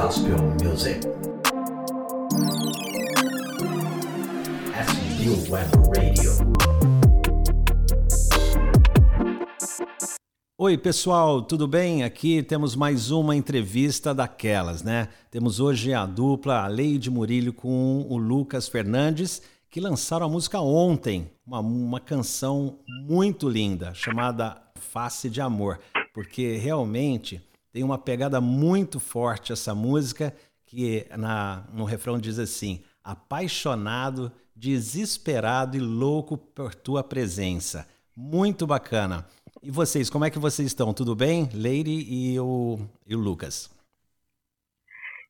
gospel 0.00 0.38
music. 0.62 1.00
SB 4.72 5.50
Web 5.50 5.70
Radio. 5.96 6.30
Oi, 10.56 10.78
pessoal, 10.78 11.42
tudo 11.42 11.66
bem? 11.66 12.04
Aqui 12.04 12.44
temos 12.44 12.76
mais 12.76 13.10
uma 13.10 13.34
entrevista 13.34 14.14
daquelas, 14.14 14.84
né? 14.84 15.08
Temos 15.32 15.58
hoje 15.58 15.92
a 15.92 16.06
dupla 16.06 16.68
Leide 16.68 17.10
Murilho 17.10 17.52
com 17.52 18.06
o 18.08 18.16
Lucas 18.16 18.68
Fernandes, 18.68 19.42
que 19.68 19.80
lançaram 19.80 20.26
a 20.26 20.28
música 20.28 20.60
ontem, 20.60 21.28
uma, 21.44 21.58
uma 21.58 21.98
canção 21.98 22.78
muito 22.86 23.48
linda, 23.48 23.92
chamada 23.94 24.62
Face 24.76 25.28
de 25.28 25.40
Amor, 25.40 25.80
porque 26.14 26.56
realmente 26.56 27.47
tem 27.78 27.84
uma 27.84 27.96
pegada 27.96 28.40
muito 28.40 28.98
forte 28.98 29.52
essa 29.52 29.72
música, 29.72 30.34
que 30.66 31.06
na, 31.16 31.64
no 31.72 31.84
refrão 31.84 32.18
diz 32.18 32.36
assim: 32.36 32.82
apaixonado, 33.04 34.32
desesperado 34.52 35.76
e 35.76 35.80
louco 35.80 36.36
por 36.36 36.74
tua 36.74 37.04
presença. 37.04 37.88
Muito 38.16 38.66
bacana. 38.66 39.24
E 39.62 39.70
vocês, 39.70 40.10
como 40.10 40.24
é 40.24 40.30
que 40.30 40.40
vocês 40.40 40.66
estão? 40.66 40.92
Tudo 40.92 41.14
bem? 41.14 41.48
Leire 41.54 41.88
e 41.88 42.40
o, 42.40 42.80
e 43.06 43.14
o 43.14 43.18
Lucas. 43.20 43.70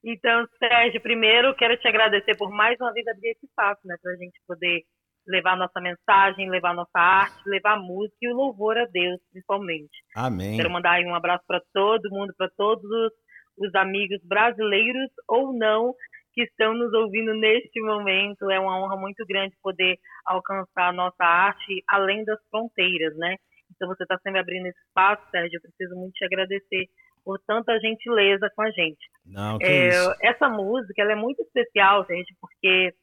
Então, 0.02 0.48
Sérgio, 0.58 1.02
primeiro 1.02 1.54
quero 1.54 1.76
te 1.76 1.86
agradecer 1.86 2.34
por 2.34 2.50
mais 2.50 2.80
uma 2.80 2.94
vez 2.94 3.06
abrir 3.08 3.32
esse 3.32 3.44
espaço, 3.44 3.82
né, 3.84 3.94
para 4.00 4.12
a 4.12 4.16
gente 4.16 4.40
poder 4.46 4.86
levar 5.28 5.56
nossa 5.56 5.80
mensagem, 5.80 6.50
levar 6.50 6.74
nossa 6.74 6.98
arte, 6.98 7.36
levar 7.46 7.74
a 7.74 7.80
música 7.80 8.16
e 8.22 8.32
o 8.32 8.36
louvor 8.36 8.76
a 8.78 8.86
Deus, 8.86 9.20
principalmente. 9.30 9.92
Amém. 10.16 10.56
Quero 10.56 10.70
mandar 10.70 11.00
um 11.02 11.14
abraço 11.14 11.44
para 11.46 11.60
todo 11.72 12.10
mundo, 12.10 12.32
para 12.36 12.48
todos 12.56 12.84
os, 12.84 13.12
os 13.58 13.74
amigos 13.74 14.18
brasileiros 14.24 15.10
ou 15.28 15.52
não 15.52 15.94
que 16.32 16.42
estão 16.42 16.72
nos 16.72 16.92
ouvindo 16.94 17.34
neste 17.34 17.80
momento. 17.80 18.50
É 18.50 18.58
uma 18.58 18.80
honra 18.80 18.96
muito 18.96 19.24
grande 19.26 19.56
poder 19.62 19.98
alcançar 20.26 20.88
a 20.88 20.92
nossa 20.92 21.24
arte 21.24 21.82
além 21.86 22.24
das 22.24 22.38
fronteiras, 22.50 23.16
né? 23.16 23.36
Então 23.74 23.86
você 23.88 24.04
está 24.04 24.18
sempre 24.18 24.40
abrindo 24.40 24.66
esse 24.66 24.80
espaço, 24.86 25.22
Sérgio. 25.30 25.56
Eu 25.56 25.60
preciso 25.60 25.94
muito 25.94 26.14
te 26.14 26.24
agradecer 26.24 26.86
por 27.24 27.38
tanta 27.46 27.78
gentileza 27.78 28.50
com 28.56 28.62
a 28.62 28.70
gente. 28.70 29.04
Não, 29.26 29.58
que 29.58 29.66
é, 29.66 29.88
isso. 29.88 30.14
Essa 30.22 30.48
música 30.48 31.02
ela 31.02 31.12
é 31.12 31.16
muito 31.16 31.42
especial, 31.42 32.06
gente, 32.08 32.34
porque 32.40 32.94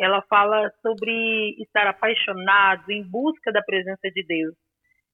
ela 0.00 0.22
fala 0.22 0.72
sobre 0.80 1.54
estar 1.62 1.86
apaixonado, 1.86 2.90
em 2.90 3.02
busca 3.02 3.52
da 3.52 3.62
presença 3.62 4.10
de 4.10 4.24
Deus. 4.24 4.54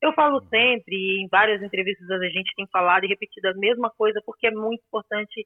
Eu 0.01 0.13
falo 0.13 0.41
sempre, 0.49 1.23
em 1.23 1.29
várias 1.29 1.61
entrevistas 1.61 2.09
a 2.09 2.29
gente 2.29 2.55
tem 2.55 2.67
falado 2.69 3.05
e 3.05 3.09
repetido 3.09 3.49
a 3.49 3.55
mesma 3.55 3.91
coisa, 3.91 4.23
porque 4.25 4.47
é 4.47 4.51
muito 4.53 4.83
importante 4.87 5.45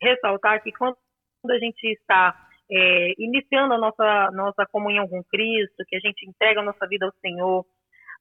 ressaltar 0.00 0.62
que 0.62 0.72
quando 0.72 0.96
a 1.48 1.58
gente 1.58 1.82
está 1.84 2.36
é, 2.70 3.14
iniciando 3.18 3.72
a 3.72 3.78
nossa, 3.78 4.30
nossa 4.32 4.66
comunhão 4.66 5.08
com 5.08 5.24
Cristo, 5.24 5.84
que 5.88 5.96
a 5.96 6.00
gente 6.00 6.28
entrega 6.28 6.60
a 6.60 6.64
nossa 6.64 6.86
vida 6.86 7.06
ao 7.06 7.12
Senhor, 7.22 7.64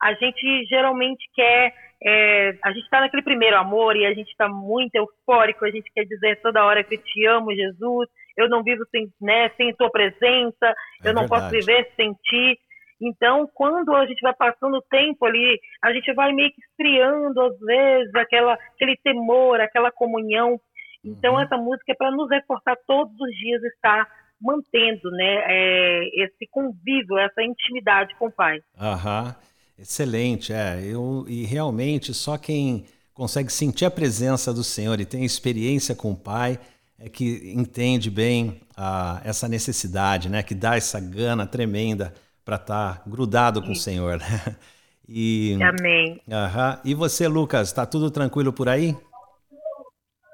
a 0.02 0.14
gente 0.14 0.66
geralmente 0.68 1.30
quer, 1.34 1.74
é, 2.02 2.58
a 2.64 2.72
gente 2.72 2.84
está 2.84 3.02
naquele 3.02 3.24
primeiro 3.24 3.58
amor 3.58 3.98
e 3.98 4.06
a 4.06 4.14
gente 4.14 4.30
está 4.30 4.48
muito 4.48 4.96
eufórico, 4.96 5.66
a 5.66 5.70
gente 5.70 5.92
quer 5.94 6.06
dizer 6.06 6.42
toda 6.42 6.64
hora 6.64 6.84
que 6.84 6.96
eu 6.96 7.04
te 7.04 7.26
amo, 7.26 7.54
Jesus, 7.54 8.08
eu 8.42 8.50
não 8.50 8.64
vivo 8.64 8.84
sem, 8.92 9.08
né, 9.22 9.50
sem 9.58 9.74
tua 9.76 9.90
presença, 9.90 10.66
é 11.04 11.10
eu 11.10 11.14
não 11.14 11.28
verdade. 11.28 11.30
posso 11.30 11.50
viver 11.50 11.92
sem 11.96 12.14
ti. 12.24 12.58
Então, 13.02 13.50
quando 13.56 13.96
a 13.96 14.06
gente 14.06 14.22
vai 14.22 14.34
passando 14.34 14.78
o 14.78 14.84
tempo 14.84 15.26
ali, 15.26 15.60
a 15.84 15.92
gente 15.92 16.14
vai 16.14 16.32
meio 16.34 16.52
que 16.52 16.62
esfriando, 16.62 17.42
às 17.42 17.60
vezes, 17.60 18.14
aquela, 18.14 18.54
aquele 18.54 18.96
temor, 18.98 19.60
aquela 19.60 19.92
comunhão. 19.92 20.60
Então, 21.04 21.34
uhum. 21.34 21.42
essa 21.42 21.58
música 21.58 21.92
é 21.92 21.96
para 21.96 22.12
nos 22.12 22.30
reforçar 22.30 22.78
todos 22.86 23.14
os 23.20 23.36
dias, 23.38 23.64
estar 23.64 24.08
mantendo 24.40 25.10
né, 25.12 25.44
é, 25.48 26.24
esse 26.24 26.48
convívio, 26.52 27.18
essa 27.18 27.44
intimidade 27.44 28.16
com 28.18 28.28
o 28.28 28.32
Pai. 28.32 28.60
Aham, 28.80 29.36
excelente. 29.78 30.54
É, 30.54 30.80
eu, 30.84 31.26
e 31.28 31.44
realmente, 31.46 32.14
só 32.14 32.38
quem 32.38 32.86
consegue 33.14 33.52
sentir 33.52 33.86
a 33.86 33.92
presença 33.92 34.54
do 34.54 34.64
Senhor 34.64 35.00
e 35.00 35.06
tem 35.06 35.24
experiência 35.24 35.96
com 35.96 36.12
o 36.12 36.18
Pai 36.18 36.60
é 37.04 37.10
que 37.10 37.52
entende 37.56 38.12
bem 38.12 38.62
ah, 38.78 39.20
essa 39.26 39.48
necessidade, 39.48 40.30
né? 40.30 40.44
Que 40.44 40.54
dá 40.54 40.76
essa 40.76 41.00
gana 41.00 41.48
tremenda 41.48 42.14
para 42.46 42.58
estar 42.58 42.98
tá 42.98 43.04
grudado 43.08 43.62
com 43.62 43.72
o 43.72 43.76
Senhor. 43.76 44.18
Né? 44.18 44.56
E, 45.14 45.60
Amém. 45.62 46.22
Uh 46.26 46.80
e 46.86 46.96
você, 46.96 47.28
Lucas, 47.28 47.68
está 47.68 47.86
tudo 47.86 48.10
tranquilo 48.10 48.54
por 48.54 48.70
aí? 48.70 48.96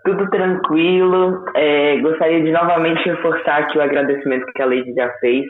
Tudo 0.06 0.30
tranquilo. 0.30 1.44
É, 1.56 1.98
gostaria 1.98 2.44
de 2.44 2.52
novamente 2.52 3.04
reforçar 3.04 3.64
aqui 3.64 3.76
o 3.76 3.82
agradecimento 3.82 4.46
que 4.54 4.62
a 4.62 4.68
Lady 4.68 4.94
já 4.94 5.12
fez. 5.20 5.48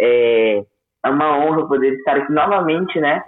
É, 0.00 0.64
é 1.04 1.08
uma 1.08 1.38
honra 1.38 1.68
poder 1.68 1.92
estar 1.92 2.16
aqui 2.16 2.32
novamente, 2.32 2.98
né? 2.98 3.22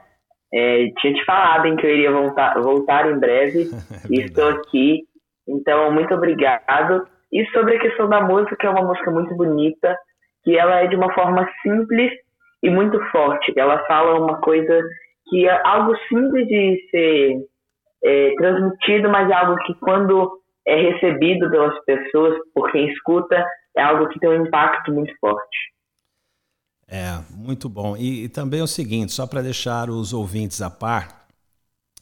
É, 0.53 0.89
tinha 0.99 1.15
te 1.15 1.25
falado 1.25 1.67
em 1.67 1.77
que 1.77 1.87
eu 1.87 1.91
iria 1.91 2.11
voltar, 2.11 2.61
voltar 2.61 3.09
em 3.09 3.21
breve 3.21 3.71
é 3.95 3.97
e 4.11 4.23
estou 4.23 4.49
aqui. 4.49 5.03
Então, 5.47 5.93
muito 5.93 6.13
obrigado. 6.13 7.07
E 7.33 7.45
sobre 7.51 7.77
a 7.77 7.81
questão 7.81 8.09
da 8.09 8.21
música, 8.21 8.57
que 8.57 8.67
é 8.67 8.71
uma 8.71 8.87
música 8.87 9.11
muito 9.11 9.35
bonita, 9.35 9.97
que 10.45 10.57
ela 10.57 10.81
é 10.81 10.87
de 10.87 10.97
uma 10.97 11.13
forma 11.13 11.49
simples 11.63 12.11
e 12.63 12.71
muito 12.71 12.99
forte. 13.11 13.53
Ela 13.57 13.85
fala 13.87 14.19
uma 14.19 14.41
coisa 14.41 14.83
que 15.29 15.47
é 15.47 15.63
algo 15.67 15.95
simples 16.09 16.47
de 16.49 16.89
ser 16.91 17.37
é, 18.03 18.35
transmitido, 18.37 19.11
mas 19.11 19.31
é 19.31 19.35
algo 19.35 19.57
que 19.65 19.75
quando 19.75 20.41
é 20.67 20.77
recebido 20.91 21.51
pelas 21.51 21.79
pessoas, 21.85 22.39
por 22.55 22.71
quem 22.71 22.89
escuta, 22.91 23.45
é 23.77 23.83
algo 23.83 24.09
que 24.09 24.19
tem 24.19 24.31
um 24.31 24.47
impacto 24.47 24.93
muito 24.93 25.13
forte. 25.21 25.59
É, 26.91 27.21
muito 27.31 27.69
bom. 27.69 27.97
E, 27.97 28.25
e 28.25 28.29
também 28.29 28.61
é 28.61 28.63
o 28.63 28.67
seguinte, 28.67 29.13
só 29.13 29.27
para 29.27 29.43
deixar 29.43 29.91
os 29.91 30.15
ouvintes 30.15 30.63
a 30.63 30.71
par, 30.71 31.27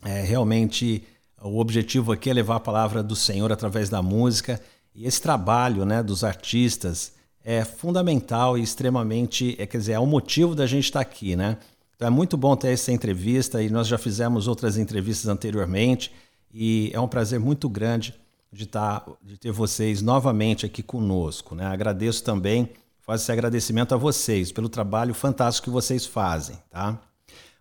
é, 0.04 0.20
realmente 0.22 1.02
o 1.42 1.58
objetivo 1.60 2.12
aqui 2.12 2.30
é 2.30 2.32
levar 2.32 2.56
a 2.56 2.60
palavra 2.60 3.02
do 3.02 3.16
Senhor 3.16 3.50
através 3.50 3.90
da 3.90 4.00
música 4.00 4.60
e 4.96 5.06
esse 5.06 5.20
trabalho 5.20 5.84
né, 5.84 6.02
dos 6.02 6.24
artistas 6.24 7.12
é 7.44 7.64
fundamental 7.64 8.56
e 8.56 8.62
extremamente, 8.62 9.54
é, 9.58 9.66
quer 9.66 9.76
dizer, 9.76 9.92
é 9.92 9.98
o 10.00 10.06
motivo 10.06 10.54
da 10.54 10.66
gente 10.66 10.84
estar 10.84 11.04
tá 11.04 11.08
aqui, 11.08 11.36
né? 11.36 11.58
Então 11.94 12.08
é 12.08 12.10
muito 12.10 12.36
bom 12.36 12.56
ter 12.56 12.68
essa 12.68 12.90
entrevista 12.90 13.62
e 13.62 13.68
nós 13.68 13.86
já 13.86 13.98
fizemos 13.98 14.48
outras 14.48 14.78
entrevistas 14.78 15.28
anteriormente 15.28 16.12
e 16.52 16.90
é 16.94 17.00
um 17.00 17.08
prazer 17.08 17.38
muito 17.38 17.68
grande 17.68 18.14
de, 18.50 18.64
estar, 18.64 19.00
tá, 19.00 19.12
de 19.22 19.36
ter 19.36 19.52
vocês 19.52 20.00
novamente 20.00 20.64
aqui 20.64 20.82
conosco. 20.82 21.54
Né? 21.54 21.64
Agradeço 21.66 22.24
também, 22.24 22.70
faço 23.00 23.24
esse 23.24 23.32
agradecimento 23.32 23.94
a 23.94 23.98
vocês 23.98 24.50
pelo 24.50 24.68
trabalho 24.68 25.14
fantástico 25.14 25.66
que 25.66 25.70
vocês 25.70 26.04
fazem. 26.04 26.56
Tá? 26.70 26.98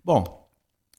Bom, 0.04 0.48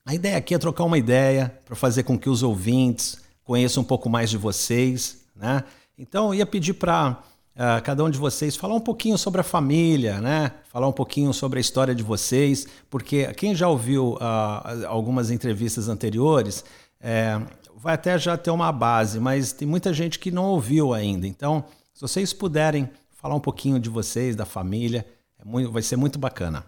a 0.04 0.14
ideia 0.14 0.36
aqui 0.36 0.54
é 0.54 0.58
trocar 0.58 0.84
uma 0.84 0.98
ideia 0.98 1.58
para 1.64 1.74
fazer 1.74 2.02
com 2.02 2.18
que 2.18 2.30
os 2.30 2.42
ouvintes 2.42 3.18
conheçam 3.42 3.82
um 3.82 3.86
pouco 3.86 4.08
mais 4.08 4.30
de 4.30 4.36
vocês, 4.36 5.24
né? 5.34 5.64
Então, 5.98 6.28
eu 6.28 6.34
ia 6.34 6.46
pedir 6.46 6.74
para 6.74 7.12
uh, 7.12 7.16
ah, 7.56 7.80
cada 7.80 8.04
um 8.04 8.10
de 8.10 8.18
vocês 8.18 8.54
falar 8.54 8.74
um 8.74 8.80
pouquinho 8.80 9.16
sobre 9.16 9.40
a 9.40 9.44
família, 9.44 10.20
né? 10.20 10.52
Falar 10.68 10.86
um 10.86 10.92
pouquinho 10.92 11.32
sobre 11.32 11.58
a 11.58 11.60
história 11.60 11.94
de 11.94 12.02
vocês, 12.02 12.66
porque 12.90 13.32
quem 13.34 13.54
já 13.54 13.68
ouviu 13.68 14.14
uh, 14.14 14.86
algumas 14.86 15.30
entrevistas 15.30 15.88
anteriores 15.88 16.64
é, 17.00 17.40
vai 17.74 17.94
até 17.94 18.18
já 18.18 18.36
ter 18.36 18.50
uma 18.50 18.72
base, 18.72 19.20
mas 19.20 19.52
tem 19.52 19.66
muita 19.66 19.92
gente 19.92 20.18
que 20.18 20.30
não 20.30 20.44
ouviu 20.44 20.92
ainda. 20.92 21.26
Então, 21.26 21.64
se 21.94 22.00
vocês 22.02 22.32
puderem 22.32 22.90
falar 23.10 23.34
um 23.34 23.40
pouquinho 23.40 23.78
de 23.78 23.88
vocês, 23.88 24.36
da 24.36 24.44
família, 24.44 25.06
é 25.38 25.44
muito, 25.44 25.72
vai 25.72 25.82
ser 25.82 25.96
muito 25.96 26.18
bacana. 26.18 26.64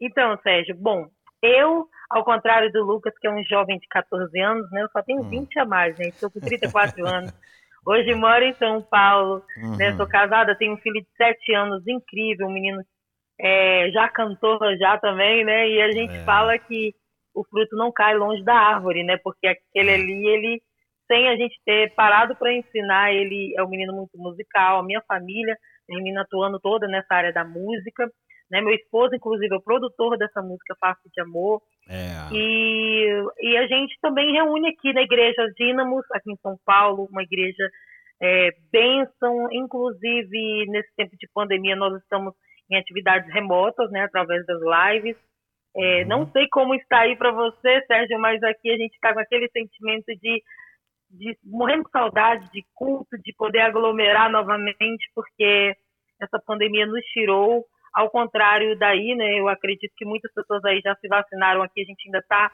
Então, 0.00 0.36
Sérgio, 0.42 0.74
bom, 0.76 1.08
eu 1.42 1.88
ao 2.10 2.24
contrário 2.24 2.70
do 2.72 2.84
Lucas, 2.84 3.12
que 3.18 3.26
é 3.26 3.30
um 3.30 3.42
jovem 3.44 3.78
de 3.78 3.86
14 3.88 4.38
anos, 4.40 4.70
né? 4.70 4.82
Eu 4.82 4.88
só 4.90 5.02
tenho 5.02 5.22
20 5.22 5.58
hum. 5.58 5.62
a 5.62 5.64
mais, 5.64 5.98
né? 5.98 6.08
Estou 6.08 6.30
com 6.30 6.40
34 6.40 7.04
anos. 7.06 7.32
Hoje 7.86 8.14
moro 8.14 8.44
em 8.44 8.52
São 8.54 8.82
Paulo, 8.82 9.44
né? 9.56 9.64
uhum. 9.64 9.76
né? 9.76 9.96
Sou 9.96 10.06
casada, 10.06 10.56
tenho 10.56 10.74
um 10.74 10.78
filho 10.78 11.00
de 11.00 11.08
7 11.16 11.54
anos, 11.54 11.86
incrível, 11.86 12.48
um 12.48 12.52
menino 12.52 12.82
é, 13.40 13.90
já 13.92 14.08
cantor 14.08 14.58
já 14.78 14.98
também, 14.98 15.44
né? 15.44 15.68
E 15.68 15.80
a 15.80 15.92
gente 15.92 16.16
é. 16.16 16.24
fala 16.24 16.58
que 16.58 16.94
o 17.34 17.44
fruto 17.44 17.76
não 17.76 17.92
cai 17.92 18.16
longe 18.16 18.42
da 18.42 18.54
árvore, 18.54 19.04
né? 19.04 19.18
Porque 19.22 19.46
aquele 19.46 19.90
ali, 19.90 20.26
ele, 20.26 20.62
sem 21.06 21.28
a 21.28 21.36
gente 21.36 21.60
ter 21.64 21.94
parado 21.94 22.34
para 22.34 22.52
ensinar, 22.52 23.12
ele 23.12 23.54
é 23.56 23.62
um 23.62 23.68
menino 23.68 23.92
muito 23.92 24.16
musical, 24.16 24.80
a 24.80 24.82
minha 24.82 25.02
família, 25.06 25.56
menina 25.88 26.22
atuando 26.22 26.58
toda 26.58 26.88
nessa 26.88 27.14
área 27.14 27.32
da 27.32 27.44
música. 27.44 28.10
Né? 28.50 28.60
Meu 28.60 28.74
esposo, 28.74 29.14
inclusive, 29.14 29.54
é 29.54 29.58
o 29.58 29.62
produtor 29.62 30.16
dessa 30.16 30.40
música 30.42 30.76
Face 30.80 31.08
de 31.12 31.20
Amor. 31.20 31.60
É. 31.88 32.32
E, 32.32 33.24
e 33.40 33.56
a 33.56 33.66
gente 33.66 33.96
também 34.00 34.32
reúne 34.32 34.68
aqui 34.68 34.92
na 34.92 35.02
Igreja 35.02 35.46
Dínamos, 35.56 36.04
aqui 36.12 36.32
em 36.32 36.36
São 36.36 36.56
Paulo, 36.64 37.08
uma 37.10 37.22
igreja 37.22 37.68
é, 38.20 38.50
bênção. 38.70 39.48
Inclusive, 39.52 40.66
nesse 40.68 40.94
tempo 40.96 41.16
de 41.18 41.28
pandemia, 41.34 41.76
nós 41.76 42.00
estamos 42.02 42.34
em 42.70 42.76
atividades 42.76 43.32
remotas, 43.32 43.90
né, 43.90 44.02
através 44.02 44.44
das 44.46 44.58
lives. 44.60 45.16
É, 45.76 46.02
uhum. 46.02 46.08
Não 46.08 46.30
sei 46.32 46.48
como 46.48 46.74
está 46.74 47.00
aí 47.00 47.16
para 47.16 47.30
você, 47.30 47.82
Sérgio, 47.86 48.18
mas 48.18 48.42
aqui 48.42 48.70
a 48.70 48.76
gente 48.76 48.94
está 48.94 49.12
com 49.12 49.20
aquele 49.20 49.48
sentimento 49.50 50.06
de 50.20 50.42
de 51.10 51.36
morrendo 51.44 51.84
com 51.84 51.90
saudade 51.90 52.50
de 52.52 52.64
culto, 52.74 53.16
de 53.18 53.32
poder 53.34 53.60
aglomerar 53.60 54.30
novamente, 54.30 55.10
porque 55.14 55.74
essa 56.20 56.40
pandemia 56.44 56.86
nos 56.86 57.04
tirou. 57.06 57.64
Ao 57.96 58.10
contrário 58.10 58.78
daí, 58.78 59.14
né, 59.14 59.40
eu 59.40 59.48
acredito 59.48 59.94
que 59.96 60.04
muitas 60.04 60.30
pessoas 60.34 60.62
aí 60.66 60.82
já 60.84 60.94
se 60.96 61.08
vacinaram 61.08 61.62
aqui, 61.62 61.80
a 61.80 61.84
gente 61.84 62.06
ainda 62.06 62.18
está 62.18 62.52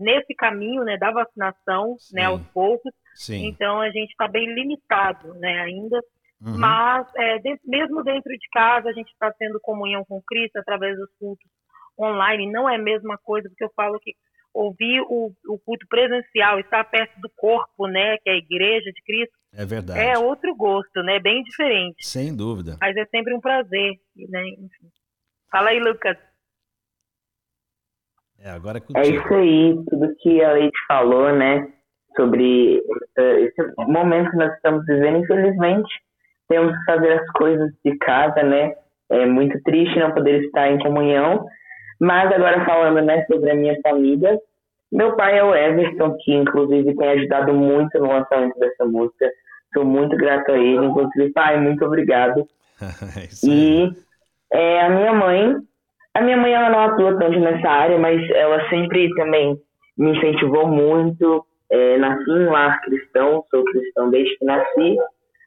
nesse 0.00 0.34
caminho, 0.34 0.82
né, 0.82 0.96
da 0.96 1.12
vacinação, 1.12 1.96
Sim. 2.00 2.16
né, 2.16 2.24
aos 2.24 2.42
poucos. 2.48 2.92
Sim. 3.14 3.46
Então 3.46 3.80
a 3.80 3.90
gente 3.90 4.10
está 4.10 4.26
bem 4.26 4.52
limitado, 4.52 5.34
né, 5.34 5.60
ainda. 5.60 6.00
Uhum. 6.40 6.58
Mas 6.58 7.06
é, 7.14 7.38
dentro, 7.38 7.62
mesmo 7.64 8.02
dentro 8.02 8.32
de 8.32 8.48
casa 8.50 8.88
a 8.88 8.92
gente 8.92 9.12
está 9.12 9.32
tendo 9.38 9.60
comunhão 9.60 10.04
com 10.04 10.20
Cristo 10.26 10.56
através 10.56 10.96
dos 10.96 11.08
cultos 11.16 11.48
online. 11.96 12.50
Não 12.50 12.68
é 12.68 12.74
a 12.74 12.82
mesma 12.82 13.16
coisa, 13.18 13.48
porque 13.48 13.62
eu 13.62 13.70
falo 13.76 14.00
que 14.00 14.16
ouvir 14.54 15.00
o, 15.08 15.32
o 15.48 15.58
culto 15.58 15.86
presencial, 15.88 16.58
estar 16.58 16.84
perto 16.84 17.20
do 17.20 17.30
corpo, 17.36 17.86
né, 17.86 18.16
que 18.18 18.28
é 18.28 18.32
a 18.32 18.36
igreja 18.36 18.90
de 18.92 19.02
Cristo, 19.04 19.36
é 19.54 19.66
verdade. 19.66 20.00
É 20.00 20.18
outro 20.18 20.54
gosto, 20.56 21.02
né? 21.02 21.18
Bem 21.20 21.42
diferente. 21.42 22.06
Sem 22.06 22.34
dúvida. 22.34 22.78
Mas 22.80 22.96
é 22.96 23.04
sempre 23.06 23.34
um 23.34 23.40
prazer, 23.40 23.96
né? 24.16 24.48
Enfim. 24.48 24.88
Fala 25.50 25.70
aí, 25.70 25.78
Lucas. 25.78 26.16
É, 28.40 28.50
agora 28.50 28.78
é, 28.78 29.00
é 29.00 29.08
isso 29.08 29.34
aí, 29.34 29.74
tudo 29.88 30.16
que 30.20 30.42
a 30.42 30.52
Leite 30.52 30.78
falou, 30.88 31.32
né? 31.32 31.70
Sobre 32.16 32.82
esse 33.16 33.62
momento 33.86 34.30
que 34.30 34.36
nós 34.36 34.52
estamos 34.54 34.84
vivendo, 34.86 35.18
infelizmente, 35.18 35.88
temos 36.48 36.76
que 36.76 36.84
fazer 36.84 37.12
as 37.12 37.30
coisas 37.32 37.70
de 37.84 37.96
casa, 37.98 38.42
né? 38.42 38.74
É 39.10 39.26
muito 39.26 39.62
triste 39.62 39.98
não 39.98 40.12
poder 40.12 40.44
estar 40.44 40.70
em 40.70 40.78
comunhão, 40.78 41.46
mas 42.00 42.32
agora 42.32 42.64
falando 42.64 43.00
né, 43.02 43.24
sobre 43.26 43.50
a 43.50 43.54
minha 43.54 43.78
família, 43.82 44.38
meu 44.92 45.16
pai 45.16 45.38
é 45.38 45.42
o 45.42 45.54
Everton, 45.54 46.16
que 46.22 46.34
inclusive 46.34 46.94
tem 46.94 47.08
ajudado 47.08 47.54
muito 47.54 47.98
no 47.98 48.08
lançamento 48.08 48.58
dessa 48.58 48.84
música. 48.84 49.30
Sou 49.72 49.86
muito 49.86 50.14
grato 50.18 50.52
a 50.52 50.58
ele. 50.58 50.84
Inclusive, 50.84 51.32
pai, 51.32 51.58
muito 51.58 51.82
obrigado. 51.84 52.46
é 53.16 53.46
e 53.46 53.90
é, 54.52 54.82
a 54.82 54.90
minha 54.90 55.14
mãe, 55.14 55.56
a 56.14 56.20
minha 56.20 56.36
mãe 56.36 56.52
ela 56.52 56.68
não 56.68 56.80
atua 56.80 57.18
tanto 57.18 57.40
nessa 57.40 57.66
área, 57.66 57.98
mas 57.98 58.20
ela 58.32 58.68
sempre 58.68 59.08
também 59.14 59.56
me 59.96 60.10
incentivou 60.10 60.68
muito. 60.68 61.46
É, 61.70 61.96
nasci 61.96 62.30
em 62.30 62.44
lar 62.44 62.82
cristão, 62.82 63.42
sou 63.50 63.64
cristão 63.64 64.10
desde 64.10 64.36
que 64.36 64.44
nasci, 64.44 64.94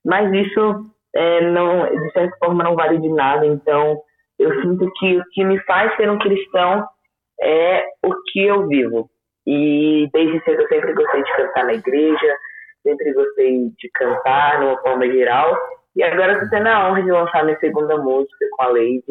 mas 0.03 0.33
isso 0.33 0.89
é, 1.15 1.51
não, 1.51 1.85
de 1.85 2.11
certa 2.13 2.35
forma 2.37 2.63
não 2.63 2.75
vale 2.75 2.97
de 2.97 3.09
nada. 3.09 3.45
Então, 3.45 4.01
eu 4.45 4.61
sinto 4.61 4.91
que 4.99 5.17
o 5.17 5.23
que 5.31 5.43
me 5.43 5.59
faz 5.61 5.95
ser 5.95 6.09
um 6.09 6.19
cristão 6.19 6.85
é 7.41 7.83
o 8.03 8.13
que 8.31 8.45
eu 8.45 8.67
vivo. 8.67 9.09
E 9.47 10.07
desde 10.13 10.43
cedo 10.43 10.61
eu 10.61 10.67
sempre 10.67 10.93
gostei 10.93 11.23
de 11.23 11.35
cantar 11.35 11.65
na 11.65 11.73
igreja, 11.73 12.35
sempre 12.83 13.13
gostei 13.13 13.69
de 13.77 13.89
cantar 13.93 14.59
de 14.59 14.65
uma 14.65 14.81
forma 14.81 15.05
geral. 15.07 15.55
E 15.95 16.03
agora 16.03 16.33
estou 16.33 16.49
tendo 16.49 16.67
a 16.67 16.89
honra 16.89 17.03
de 17.03 17.11
lançar 17.11 17.43
minha 17.43 17.59
segunda 17.59 17.97
música 17.97 18.45
com 18.51 18.63
a 18.63 18.67
Lady. 18.67 19.03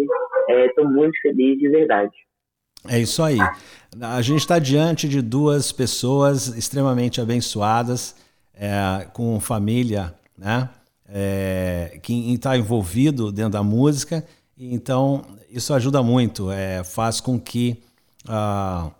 Estou 0.49 0.85
é, 0.85 0.89
muito 0.89 1.19
feliz 1.21 1.59
de 1.59 1.69
verdade. 1.69 2.13
É 2.89 2.99
isso 2.99 3.23
aí. 3.23 3.39
A 4.01 4.21
gente 4.21 4.41
está 4.41 4.59
diante 4.59 5.09
de 5.09 5.23
duas 5.23 5.73
pessoas 5.73 6.49
extremamente 6.49 7.21
abençoadas, 7.21 8.15
é, 8.55 9.07
com 9.13 9.41
família, 9.41 10.15
né? 10.37 10.69
É, 11.07 11.99
que 12.03 12.33
está 12.33 12.57
envolvido 12.57 13.31
dentro 13.31 13.53
da 13.53 13.63
música 13.63 14.25
então, 14.59 15.23
isso 15.51 15.75
ajuda 15.75 16.03
muito, 16.03 16.51
é, 16.51 16.85
faz 16.85 17.21
com 17.21 17.39
que 17.39 17.83
ah, 18.29 18.91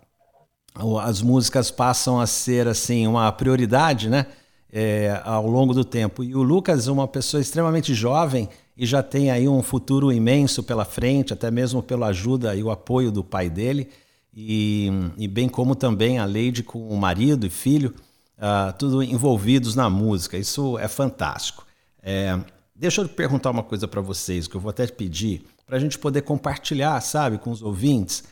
as 1.01 1.21
músicas 1.21 1.71
passam 1.71 2.19
a 2.19 2.27
ser 2.27 2.67
assim 2.67 3.07
uma 3.07 3.31
prioridade, 3.31 4.09
né? 4.09 4.25
É, 4.71 5.21
ao 5.23 5.47
longo 5.47 5.73
do 5.73 5.85
tempo. 5.85 6.21
E 6.21 6.35
o 6.35 6.43
Lucas 6.43 6.87
é 6.87 6.91
uma 6.91 7.07
pessoa 7.07 7.39
extremamente 7.39 7.93
jovem 7.93 8.49
e 8.75 8.85
já 8.85 9.01
tem 9.01 9.31
aí 9.31 9.47
um 9.47 9.63
futuro 9.63 10.11
imenso 10.11 10.61
pela 10.61 10.83
frente, 10.83 11.31
até 11.31 11.49
mesmo 11.49 11.81
pela 11.81 12.07
ajuda 12.07 12.53
e 12.55 12.61
o 12.61 12.69
apoio 12.69 13.09
do 13.09 13.23
pai 13.23 13.49
dele, 13.49 13.87
e, 14.33 14.89
e 15.17 15.29
bem 15.29 15.47
como 15.47 15.75
também 15.75 16.19
a 16.19 16.25
Leide 16.25 16.61
com 16.61 16.89
o 16.89 16.97
marido 16.97 17.45
e 17.45 17.49
filho, 17.49 17.95
uh, 18.37 18.73
tudo 18.77 19.01
envolvidos 19.01 19.75
na 19.75 19.89
música. 19.89 20.37
Isso 20.37 20.77
é 20.77 20.89
fantástico. 20.89 21.65
É, 22.03 22.37
Deixa 22.75 23.01
eu 23.01 23.07
perguntar 23.07 23.51
uma 23.51 23.63
coisa 23.63 23.87
para 23.87 24.01
vocês, 24.01 24.47
que 24.47 24.55
eu 24.55 24.59
vou 24.59 24.69
até 24.69 24.85
pedir, 24.85 25.45
para 25.65 25.77
a 25.77 25.79
gente 25.79 25.97
poder 25.97 26.21
compartilhar, 26.23 26.99
sabe, 26.99 27.37
com 27.37 27.49
os 27.49 27.61
ouvintes. 27.61 28.25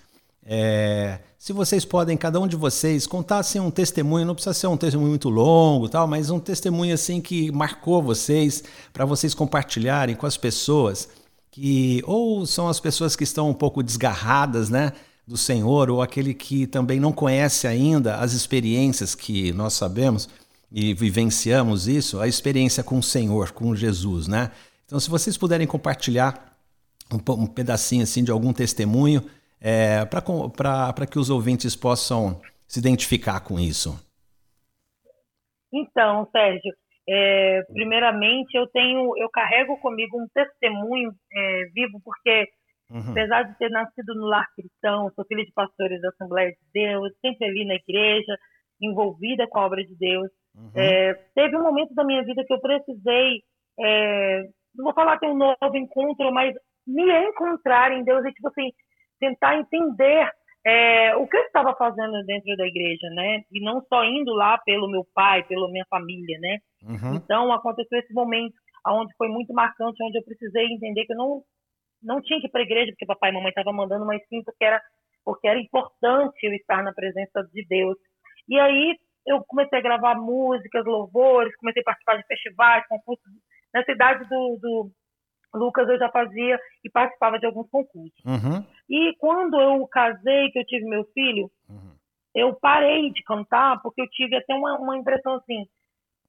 É, 0.45 1.19
se 1.37 1.53
vocês 1.53 1.85
podem, 1.85 2.17
cada 2.17 2.41
um 2.41 2.47
de 2.47 2.57
vocês, 2.57 3.07
contar 3.07 3.37
assim, 3.37 3.61
um 3.61 3.71
testemunho, 3.71 4.25
não 4.25 4.35
precisa 4.35 4.53
ser 4.53 4.67
um 4.67 4.75
testemunho 4.75 5.11
muito 5.11 5.29
longo, 5.29 5.87
tal, 5.87 6.05
mas 6.07 6.29
um 6.29 6.39
testemunho 6.39 6.93
assim 6.93 7.21
que 7.21 7.51
marcou 7.53 8.03
vocês, 8.03 8.63
para 8.91 9.05
vocês 9.05 9.33
compartilharem 9.33 10.13
com 10.15 10.25
as 10.25 10.35
pessoas 10.35 11.07
que 11.49 12.01
ou 12.05 12.45
são 12.45 12.67
as 12.67 12.79
pessoas 12.79 13.15
que 13.15 13.23
estão 13.23 13.49
um 13.49 13.53
pouco 13.53 13.81
desgarradas, 13.81 14.69
né, 14.69 14.91
do 15.25 15.37
Senhor, 15.37 15.89
ou 15.89 16.01
aquele 16.01 16.33
que 16.33 16.67
também 16.67 16.99
não 16.99 17.13
conhece 17.13 17.65
ainda 17.65 18.17
as 18.17 18.33
experiências 18.33 19.15
que 19.15 19.53
nós 19.53 19.73
sabemos 19.73 20.27
e 20.73 20.91
vivenciamos 20.95 21.87
isso, 21.87 22.19
a 22.19 22.27
experiência 22.27 22.83
com 22.83 22.97
o 22.97 23.03
Senhor, 23.03 23.51
com 23.51 23.75
Jesus, 23.75 24.27
né? 24.27 24.51
Então, 24.85 24.99
se 24.99 25.07
vocês 25.07 25.37
puderem 25.37 25.67
compartilhar 25.67 26.57
um, 27.11 27.43
um 27.43 27.45
pedacinho 27.45 28.01
assim 28.01 28.23
de 28.23 28.31
algum 28.31 28.51
testemunho, 28.51 29.21
é, 29.61 30.03
para 30.05 31.07
que 31.07 31.19
os 31.19 31.29
ouvintes 31.29 31.75
possam 31.75 32.41
se 32.67 32.79
identificar 32.79 33.39
com 33.41 33.59
isso. 33.59 34.03
Então, 35.71 36.27
Sérgio, 36.31 36.73
é, 37.07 37.61
primeiramente 37.71 38.55
eu 38.55 38.67
tenho, 38.67 39.15
eu 39.17 39.29
carrego 39.29 39.77
comigo 39.77 40.19
um 40.19 40.27
testemunho 40.33 41.13
é, 41.31 41.65
vivo, 41.73 42.01
porque 42.03 42.47
uhum. 42.89 43.11
apesar 43.11 43.43
de 43.43 43.57
ter 43.59 43.69
nascido 43.69 44.15
no 44.15 44.25
lar 44.25 44.47
cristão, 44.55 45.11
sou 45.15 45.25
filha 45.25 45.45
de 45.45 45.51
pastores 45.53 46.01
da 46.01 46.09
Assembleia 46.09 46.49
de 46.49 46.57
Deus, 46.73 47.11
sempre 47.21 47.47
ali 47.47 47.63
na 47.63 47.75
igreja, 47.75 48.37
envolvida 48.81 49.47
com 49.47 49.59
a 49.59 49.65
obra 49.65 49.83
de 49.83 49.95
Deus, 49.95 50.29
Uhum. 50.55 50.71
É, 50.75 51.13
teve 51.35 51.57
um 51.57 51.63
momento 51.63 51.93
da 51.93 52.03
minha 52.03 52.23
vida 52.23 52.43
que 52.45 52.53
eu 52.53 52.59
precisei, 52.59 53.41
é, 53.79 54.43
não 54.75 54.85
vou 54.85 54.93
falar 54.93 55.17
ter 55.17 55.27
um 55.27 55.35
novo 55.35 55.77
encontro, 55.77 56.31
mas 56.31 56.55
me 56.85 57.03
encontrar 57.27 57.91
em 57.91 58.03
Deus 58.03 58.25
e 58.25 58.31
tipo 58.31 58.47
assim, 58.47 58.71
tentar 59.19 59.57
entender 59.57 60.29
é, 60.65 61.15
o 61.15 61.27
que 61.27 61.35
eu 61.35 61.41
estava 61.43 61.75
fazendo 61.75 62.23
dentro 62.25 62.55
da 62.55 62.65
igreja, 62.65 63.09
né? 63.15 63.41
E 63.51 63.61
não 63.61 63.81
só 63.87 64.03
indo 64.03 64.33
lá 64.33 64.57
pelo 64.59 64.89
meu 64.89 65.05
pai, 65.13 65.43
pela 65.43 65.69
minha 65.69 65.85
família, 65.89 66.39
né? 66.39 66.57
Uhum. 66.83 67.15
Então 67.15 67.51
aconteceu 67.51 67.99
esse 67.99 68.13
momento 68.13 68.53
onde 68.87 69.13
foi 69.17 69.29
muito 69.29 69.53
marcante, 69.53 70.03
onde 70.03 70.17
eu 70.17 70.23
precisei 70.23 70.65
entender 70.65 71.05
que 71.05 71.13
eu 71.13 71.17
não 71.17 71.41
não 72.01 72.21
tinha 72.21 72.39
que 72.39 72.47
ir 72.47 72.49
para 72.49 72.59
a 72.59 72.65
igreja 72.65 72.91
porque 72.91 73.05
papai 73.05 73.29
e 73.29 73.33
mamãe 73.33 73.49
estavam 73.49 73.73
mandando, 73.73 74.05
mas 74.05 74.21
sim 74.27 74.43
porque 74.43 74.63
era 74.63 74.81
porque 75.23 75.47
era 75.47 75.59
importante 75.59 76.37
eu 76.43 76.53
estar 76.53 76.83
na 76.83 76.93
presença 76.93 77.43
de 77.53 77.65
Deus. 77.65 77.97
E 78.49 78.59
aí 78.59 78.97
eu 79.25 79.43
comecei 79.47 79.79
a 79.79 79.81
gravar 79.81 80.15
músicas, 80.15 80.85
louvores, 80.85 81.55
comecei 81.57 81.81
a 81.81 81.85
participar 81.85 82.17
de 82.17 82.27
festivais, 82.27 82.87
concursos. 82.87 83.25
Na 83.73 83.83
cidade 83.83 84.27
do, 84.29 84.57
do 84.61 84.91
Lucas 85.53 85.87
eu 85.87 85.97
já 85.97 86.09
fazia 86.09 86.59
e 86.83 86.89
participava 86.89 87.39
de 87.39 87.45
alguns 87.45 87.69
concursos. 87.69 88.23
Uhum. 88.25 88.65
E 88.89 89.15
quando 89.17 89.59
eu 89.59 89.87
casei, 89.87 90.51
que 90.51 90.59
eu 90.59 90.65
tive 90.65 90.85
meu 90.85 91.05
filho, 91.13 91.49
uhum. 91.69 91.95
eu 92.35 92.53
parei 92.55 93.11
de 93.11 93.23
cantar 93.23 93.81
porque 93.81 94.01
eu 94.01 94.09
tive 94.09 94.35
até 94.35 94.53
uma, 94.53 94.77
uma 94.79 94.97
impressão 94.97 95.35
assim, 95.35 95.67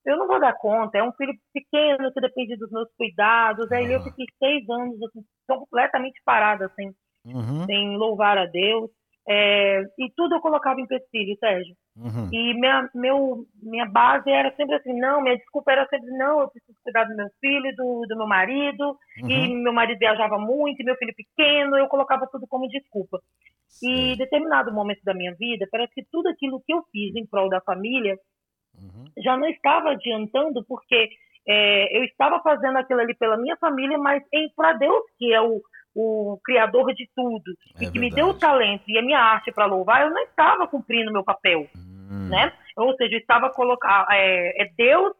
eu 0.04 0.18
não 0.18 0.26
vou 0.26 0.38
dar 0.38 0.52
conta, 0.52 0.98
é 0.98 1.02
um 1.02 1.12
filho 1.12 1.32
pequeno 1.52 2.12
que 2.12 2.20
depende 2.20 2.56
dos 2.56 2.70
meus 2.70 2.88
cuidados. 2.96 3.70
Aí 3.72 3.90
eu 3.90 4.02
fiquei 4.02 4.26
seis 4.38 4.68
anos 4.68 5.02
assim, 5.02 5.24
completamente 5.48 6.20
parada, 6.24 6.66
assim, 6.66 6.94
uhum. 7.24 7.64
sem 7.64 7.96
louvar 7.96 8.36
a 8.36 8.46
Deus. 8.46 8.90
É, 9.26 9.80
e 9.98 10.10
tudo 10.14 10.34
eu 10.34 10.40
colocava 10.40 10.78
em 10.78 10.84
empecilho, 10.84 11.36
Sérgio. 11.38 11.74
Uhum. 11.96 12.28
E 12.30 12.54
minha, 12.54 12.90
meu, 12.94 13.46
minha 13.62 13.86
base 13.86 14.30
era 14.30 14.54
sempre 14.54 14.74
assim, 14.76 14.92
não, 14.98 15.22
minha 15.22 15.36
desculpa 15.36 15.72
era 15.72 15.86
sempre, 15.88 16.10
não, 16.10 16.42
eu 16.42 16.50
preciso 16.50 16.76
cuidar 16.82 17.04
do 17.04 17.16
meu 17.16 17.28
filho, 17.40 17.74
do, 17.76 18.06
do 18.06 18.16
meu 18.16 18.26
marido, 18.26 18.96
uhum. 19.22 19.30
e 19.30 19.54
meu 19.54 19.72
marido 19.72 19.98
viajava 19.98 20.38
muito, 20.38 20.80
e 20.80 20.84
meu 20.84 20.96
filho 20.96 21.14
pequeno, 21.16 21.76
eu 21.76 21.88
colocava 21.88 22.28
tudo 22.30 22.46
como 22.46 22.68
desculpa. 22.68 23.18
Sim. 23.66 23.90
E 23.90 24.12
em 24.12 24.16
determinado 24.16 24.72
momento 24.72 25.02
da 25.04 25.14
minha 25.14 25.34
vida, 25.34 25.66
parece 25.70 25.94
que 25.94 26.04
tudo 26.10 26.28
aquilo 26.28 26.62
que 26.64 26.74
eu 26.74 26.82
fiz 26.92 27.14
em 27.16 27.26
prol 27.26 27.48
da 27.48 27.60
família 27.62 28.16
uhum. 28.76 29.04
já 29.22 29.36
não 29.36 29.48
estava 29.48 29.92
adiantando, 29.92 30.64
porque 30.66 31.08
é, 31.46 31.98
eu 31.98 32.04
estava 32.04 32.40
fazendo 32.40 32.76
aquilo 32.76 33.00
ali 33.00 33.14
pela 33.14 33.36
minha 33.36 33.56
família, 33.56 33.96
mas 33.98 34.22
em 34.32 34.48
para 34.54 34.74
Deus, 34.74 35.02
que 35.18 35.32
é 35.32 35.40
o, 35.40 35.60
o 35.94 36.38
criador 36.44 36.92
de 36.94 37.08
tudo 37.14 37.52
é 37.76 37.84
e 37.84 37.90
que 37.90 37.98
verdade. 37.98 38.00
me 38.00 38.10
deu 38.10 38.28
o 38.28 38.38
talento 38.38 38.82
e 38.88 38.98
a 38.98 39.02
minha 39.02 39.20
arte 39.20 39.52
para 39.52 39.66
louvar, 39.66 40.02
eu 40.02 40.10
não 40.10 40.22
estava 40.22 40.66
cumprindo 40.66 41.12
meu 41.12 41.22
papel, 41.22 41.68
hum. 41.76 42.28
né? 42.28 42.52
Ou 42.76 42.94
seja, 42.96 43.14
eu 43.14 43.20
estava 43.20 43.50
colocando 43.50 44.06
é, 44.10 44.62
é 44.62 44.70
Deus, 44.76 45.14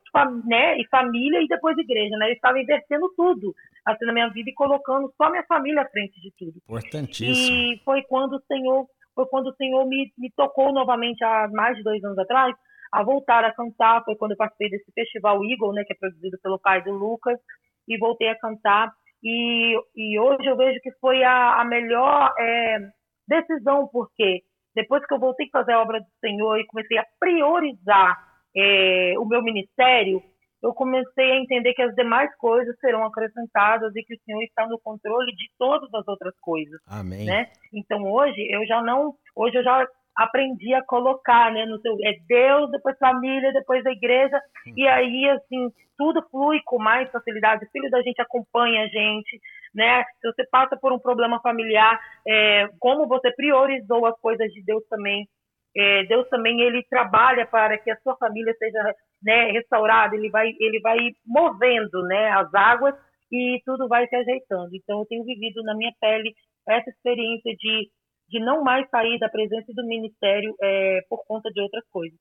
né, 0.45 0.77
e 0.79 0.87
família 0.89 1.41
e 1.41 1.47
depois 1.47 1.79
igreja, 1.79 2.17
né? 2.17 2.29
Eu 2.29 2.35
estava 2.35 2.61
invertendo 2.61 3.09
tudo 3.17 3.55
assim 3.85 4.07
na 4.07 4.13
minha 4.13 4.29
vida 4.29 4.51
e 4.51 4.55
colocando 4.55 5.13
só 5.17 5.31
minha 5.31 5.45
família 5.45 5.83
à 5.83 5.89
frente 5.89 6.21
de 6.21 6.33
tudo. 6.39 6.59
Importantíssimo. 6.65 7.57
E 7.57 7.81
foi 7.85 8.03
quando 8.03 8.35
o 8.35 8.43
Senhor, 8.47 8.87
foi 9.15 9.27
quando 9.27 9.49
o 9.49 9.55
Senhor 9.55 9.87
me, 9.87 10.13
me 10.17 10.31
tocou 10.35 10.73
novamente 10.73 11.23
há 11.23 11.49
mais 11.53 11.77
de 11.77 11.83
dois 11.83 12.03
anos 12.03 12.19
atrás, 12.19 12.55
a 12.91 13.03
voltar 13.03 13.45
a 13.45 13.53
cantar. 13.53 14.03
Foi 14.05 14.17
quando 14.17 14.33
eu 14.33 14.37
participei 14.37 14.71
desse 14.71 14.91
festival 14.93 15.45
Eagle, 15.45 15.73
né, 15.75 15.85
que 15.85 15.93
é 15.93 15.97
produzido 15.97 16.39
pelo 16.43 16.59
pai 16.59 16.83
do 16.83 16.93
Lucas, 16.93 17.39
e 17.87 17.99
voltei 17.99 18.29
a 18.29 18.39
cantar. 18.39 18.91
E, 19.25 19.75
e 19.97 20.21
hoje 20.21 20.45
eu 20.45 20.57
vejo 20.57 20.79
que 20.83 20.93
foi 21.01 21.25
a, 21.25 21.61
a 21.61 21.65
melhor 21.65 22.33
é, 22.39 22.79
decisão, 23.27 23.89
porque 23.89 24.43
depois 24.75 25.05
que 25.07 25.15
eu 25.15 25.19
voltei 25.19 25.47
a 25.47 25.59
fazer 25.59 25.73
a 25.73 25.81
obra 25.81 25.99
do 26.01 26.07
Senhor 26.21 26.59
e 26.59 26.67
comecei 26.67 26.99
a 26.99 27.07
priorizar 27.19 28.19
é, 28.55 29.15
o 29.19 29.25
meu 29.25 29.43
ministério, 29.43 30.23
eu 30.63 30.73
comecei 30.73 31.33
a 31.33 31.37
entender 31.37 31.75
que 31.75 31.83
as 31.83 31.95
demais 31.95 32.35
coisas 32.37 32.75
serão 32.81 33.05
acrescentadas 33.05 33.95
e 33.95 34.03
que 34.03 34.15
o 34.15 34.21
Senhor 34.25 34.43
está 34.43 34.67
no 34.67 34.79
controle 34.79 35.31
de 35.35 35.51
todas 35.59 35.93
as 35.93 36.07
outras 36.09 36.35
coisas. 36.41 36.81
Amém. 36.87 37.25
Né? 37.25 37.51
Então 37.73 38.03
hoje 38.03 38.47
eu 38.51 38.67
já 38.67 38.83
não, 38.83 39.15
hoje 39.37 39.57
eu 39.57 39.65
já 39.65 39.87
aprendi 40.17 40.73
a 40.75 40.85
colocar, 40.85 41.53
né, 41.53 41.67
no 41.67 41.79
seu, 41.81 41.97
é 42.03 42.13
Deus, 42.27 42.71
depois 42.71 42.97
família, 42.99 43.53
depois 43.53 43.85
a 43.85 43.91
igreja, 43.91 44.37
hum. 44.67 44.73
e 44.77 44.87
aí, 44.87 45.29
assim, 45.31 45.69
tudo 45.97 46.23
flui 46.31 46.61
com 46.65 46.79
mais 46.79 47.11
facilidade, 47.11 47.65
o 47.65 47.71
filho 47.71 47.91
da 47.91 48.03
gente 48.03 48.21
acompanha 48.21 48.85
a 48.85 48.89
gente, 48.89 49.41
né, 49.75 50.05
se 50.21 50.33
você 50.33 50.47
passa 50.51 50.77
por 50.77 50.93
um 50.93 50.99
problema 50.99 51.41
familiar, 51.41 51.99
é, 52.27 52.69
como 52.79 53.07
você 53.07 53.33
priorizou 53.33 54.07
as 54.07 54.19
coisas 54.21 54.53
de 54.53 54.63
Deus 54.65 54.85
também, 54.89 55.29
é, 55.77 56.05
Deus 56.05 56.29
também, 56.29 56.61
ele 56.61 56.85
trabalha 56.89 57.45
para 57.47 57.77
que 57.77 57.91
a 57.91 57.97
sua 57.97 58.17
família 58.17 58.55
seja, 58.59 58.95
né, 59.23 59.51
restaurada, 59.51 60.15
ele 60.15 60.31
vai, 60.31 60.55
ele 60.61 60.81
vai 60.81 60.99
movendo, 61.27 62.03
né, 62.05 62.31
as 62.31 62.55
águas, 62.55 62.95
e 63.33 63.61
tudo 63.65 63.89
vai 63.89 64.07
se 64.07 64.15
ajeitando. 64.15 64.71
Então, 64.73 65.01
eu 65.01 65.07
tenho 65.07 65.25
vivido 65.25 65.63
na 65.65 65.75
minha 65.75 65.93
pele 66.01 66.33
essa 66.69 66.89
experiência 66.89 67.53
de 67.57 67.91
de 68.35 68.45
não 68.45 68.65
mais 68.65 68.89
sair 68.91 69.17
da 69.21 69.29
presença 69.29 69.73
do 69.73 69.87
ministério 69.87 70.53
é, 70.61 71.01
por 71.09 71.25
conta 71.25 71.49
de 71.51 71.61
outras 71.61 71.85
coisas. 71.93 72.19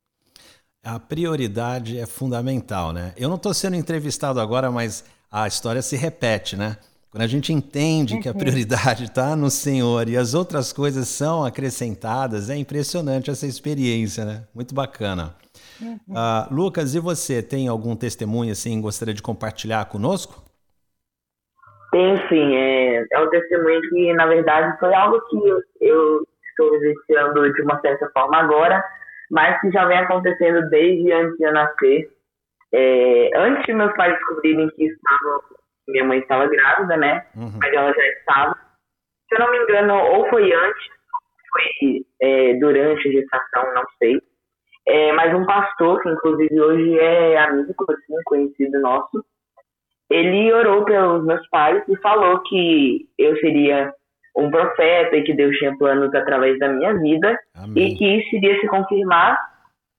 A 0.83 0.99
prioridade 0.99 1.97
é 1.97 2.05
fundamental, 2.05 2.93
né? 2.93 3.13
Eu 3.17 3.29
não 3.29 3.37
estou 3.37 3.53
sendo 3.53 3.75
entrevistado 3.75 4.39
agora, 4.39 4.69
mas 4.69 5.03
a 5.31 5.47
história 5.47 5.81
se 5.81 5.95
repete, 5.95 6.55
né? 6.55 6.77
Quando 7.09 7.23
a 7.23 7.27
gente 7.27 7.51
entende 7.51 8.15
uhum. 8.15 8.21
que 8.21 8.29
a 8.29 8.31
uhum. 8.31 8.37
prioridade 8.37 9.05
está 9.05 9.35
no 9.35 9.49
Senhor 9.49 10.07
e 10.07 10.15
as 10.15 10.35
outras 10.35 10.71
coisas 10.71 11.07
são 11.07 11.43
acrescentadas, 11.43 12.49
é 12.49 12.57
impressionante 12.57 13.31
essa 13.31 13.47
experiência, 13.47 14.23
né? 14.23 14.43
Muito 14.53 14.75
bacana. 14.75 15.35
Uhum. 15.81 15.97
Uh, 16.09 16.53
Lucas, 16.53 16.93
e 16.93 16.99
você 16.99 17.41
tem 17.41 17.67
algum 17.67 17.95
testemunho 17.95 18.51
assim 18.51 18.79
gostaria 18.79 19.13
de 19.13 19.21
compartilhar 19.21 19.85
conosco? 19.85 20.42
Tem 21.93 22.17
sim, 22.27 22.55
é, 22.55 23.05
é 23.11 23.19
um 23.19 23.29
testemunho 23.29 23.79
que, 23.81 24.13
na 24.13 24.25
verdade, 24.25 24.79
foi 24.79 24.91
algo 24.95 25.21
que 25.29 25.37
eu, 25.37 25.61
eu 25.79 26.27
estou 26.49 26.71
vivenciando 26.79 27.53
de 27.53 27.61
uma 27.61 27.79
certa 27.81 28.09
forma 28.09 28.35
agora, 28.35 28.83
mas 29.29 29.61
que 29.61 29.69
já 29.69 29.85
vem 29.85 29.99
acontecendo 29.99 30.67
desde 30.71 31.11
antes 31.11 31.37
de 31.37 31.43
eu 31.43 31.53
nascer. 31.53 32.09
É, 32.73 33.29
antes 33.35 33.63
de 33.65 33.73
meus 33.73 33.95
pais 33.95 34.17
descobrirem 34.17 34.71
que 34.71 34.85
estavam, 34.85 35.41
minha 35.87 36.03
mãe 36.03 36.17
estava 36.17 36.47
grávida, 36.47 36.97
né? 36.97 37.27
Uhum. 37.35 37.59
Mas 37.61 37.71
ela 37.71 37.93
já 37.93 38.07
estava. 38.07 38.55
Se 39.29 39.35
eu 39.35 39.39
não 39.39 39.51
me 39.51 39.59
engano, 39.59 39.93
ou 39.93 40.27
foi 40.29 40.51
antes, 40.51 40.87
foi 41.51 42.05
é, 42.23 42.55
durante 42.55 43.07
a 43.07 43.11
gestação, 43.11 43.71
não 43.75 43.83
sei. 43.99 44.19
É, 44.87 45.11
mas 45.13 45.31
um 45.35 45.45
pastor, 45.45 46.01
que 46.01 46.09
inclusive 46.09 46.59
hoje 46.59 46.99
é 46.99 47.37
amigo, 47.37 47.75
assim, 47.87 48.15
conhecido 48.25 48.79
nosso, 48.81 49.23
ele 50.09 50.51
orou 50.53 50.85
pelos 50.85 51.25
meus 51.25 51.47
pais 51.49 51.83
e 51.87 51.95
falou 51.97 52.41
que 52.43 53.05
eu 53.17 53.35
seria 53.37 53.91
um 54.35 54.49
profeta 54.49 55.15
e 55.15 55.23
que 55.23 55.33
Deus 55.33 55.55
tinha 55.57 55.77
planos 55.77 56.13
através 56.13 56.57
da 56.59 56.69
minha 56.69 56.93
vida 56.99 57.37
Amém. 57.55 57.87
e 57.87 57.97
que 57.97 58.05
isso 58.05 58.35
iria 58.35 58.59
se 58.59 58.67
confirmar 58.67 59.37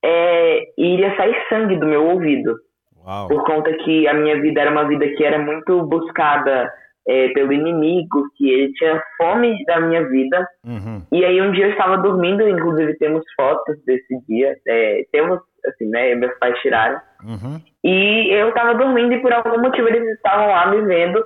é, 0.04 0.60
iria 0.76 1.16
sair 1.16 1.34
sangue 1.48 1.76
do 1.76 1.86
meu 1.86 2.06
ouvido. 2.06 2.56
Uau. 3.04 3.28
Por 3.28 3.44
conta 3.44 3.72
que 3.72 4.06
a 4.06 4.14
minha 4.14 4.40
vida 4.40 4.60
era 4.60 4.70
uma 4.70 4.86
vida 4.86 5.08
que 5.08 5.24
era 5.24 5.38
muito 5.38 5.82
buscada 5.84 6.70
é, 7.08 7.28
pelo 7.28 7.52
inimigo, 7.52 8.24
que 8.36 8.48
ele 8.48 8.72
tinha 8.74 9.02
fome 9.16 9.64
da 9.64 9.80
minha 9.80 10.06
vida. 10.08 10.46
Uhum. 10.64 11.02
E 11.12 11.24
aí 11.24 11.40
um 11.40 11.52
dia 11.52 11.66
eu 11.66 11.70
estava 11.72 11.96
dormindo, 11.98 12.46
inclusive 12.48 12.96
temos 12.98 13.24
fotos 13.34 13.76
desse 13.84 14.18
dia, 14.28 14.54
é, 14.66 15.04
temos, 15.10 15.40
assim, 15.66 15.88
né, 15.88 16.14
meus 16.14 16.38
pais 16.38 16.58
tiraram. 16.60 17.00
Uhum. 17.22 17.60
E 17.84 18.34
eu 18.34 18.52
tava 18.54 18.74
dormindo 18.74 19.12
e 19.12 19.20
por 19.20 19.32
algum 19.32 19.60
motivo 19.60 19.88
eles 19.88 20.16
estavam 20.16 20.48
lá 20.48 20.70
me 20.70 20.80
vendo. 20.82 21.22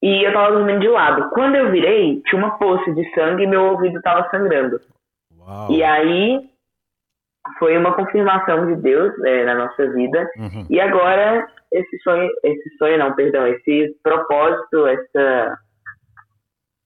E 0.00 0.24
eu 0.24 0.32
tava 0.32 0.52
dormindo 0.52 0.80
de 0.80 0.88
lado. 0.88 1.28
Quando 1.30 1.56
eu 1.56 1.70
virei, 1.70 2.22
tinha 2.22 2.40
uma 2.40 2.56
poça 2.56 2.92
de 2.92 3.12
sangue 3.12 3.42
e 3.42 3.46
meu 3.46 3.72
ouvido 3.72 4.00
tava 4.00 4.30
sangrando. 4.30 4.80
Uau. 5.36 5.70
E 5.72 5.82
aí 5.82 6.48
foi 7.58 7.76
uma 7.76 7.94
confirmação 7.94 8.66
de 8.66 8.80
Deus 8.80 9.18
né, 9.18 9.44
na 9.44 9.54
nossa 9.56 9.90
vida. 9.90 10.30
Uhum. 10.36 10.66
E 10.70 10.80
agora 10.80 11.46
esse 11.72 11.98
sonho, 12.02 12.30
esse 12.44 12.76
sonho 12.78 12.98
não, 12.98 13.14
perdão, 13.14 13.46
esse 13.46 13.96
propósito, 14.02 14.86
essa 14.86 15.58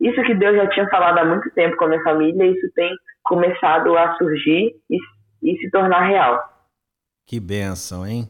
isso 0.00 0.22
que 0.22 0.34
Deus 0.34 0.56
já 0.56 0.68
tinha 0.68 0.88
falado 0.88 1.18
há 1.18 1.24
muito 1.24 1.50
tempo 1.52 1.76
com 1.76 1.84
a 1.84 1.88
minha 1.88 2.02
família, 2.02 2.46
isso 2.46 2.70
tem 2.74 2.94
começado 3.22 3.96
a 3.96 4.14
surgir 4.16 4.74
e, 4.90 4.98
e 5.42 5.56
se 5.58 5.70
tornar 5.70 6.06
real. 6.06 6.42
Que 7.26 7.40
bênção, 7.40 8.06
hein? 8.06 8.28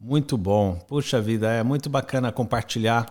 Muito 0.00 0.38
bom. 0.38 0.78
Puxa 0.88 1.20
vida, 1.20 1.52
é 1.52 1.62
muito 1.62 1.90
bacana 1.90 2.32
compartilhar 2.32 3.06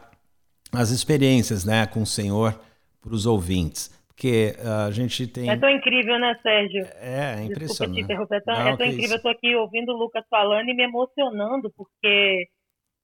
as 0.74 0.90
experiências 0.90 1.64
né, 1.64 1.86
com 1.86 2.02
o 2.02 2.06
Senhor 2.06 2.60
para 3.02 3.14
os 3.14 3.26
ouvintes. 3.26 3.98
Porque 4.08 4.54
uh, 4.60 4.88
a 4.88 4.92
gente 4.92 5.28
tem. 5.28 5.50
É 5.50 5.58
tão 5.58 5.70
incrível, 5.70 6.20
né, 6.20 6.38
Sérgio? 6.42 6.86
É, 6.96 7.36
é 7.40 7.44
impressionante. 7.46 8.06
Desculpa 8.06 8.36
te. 8.36 8.42
É 8.42 8.42
tão, 8.42 8.54
Não, 8.54 8.68
é 8.68 8.78
tão 8.78 8.86
incrível. 8.86 9.06
Isso. 9.06 9.14
Eu 9.14 9.18
estou 9.18 9.32
aqui 9.32 9.56
ouvindo 9.56 9.94
o 9.94 9.98
Lucas 9.98 10.26
falando 10.30 10.68
e 10.68 10.74
me 10.74 10.84
emocionando, 10.84 11.72
porque 11.78 12.48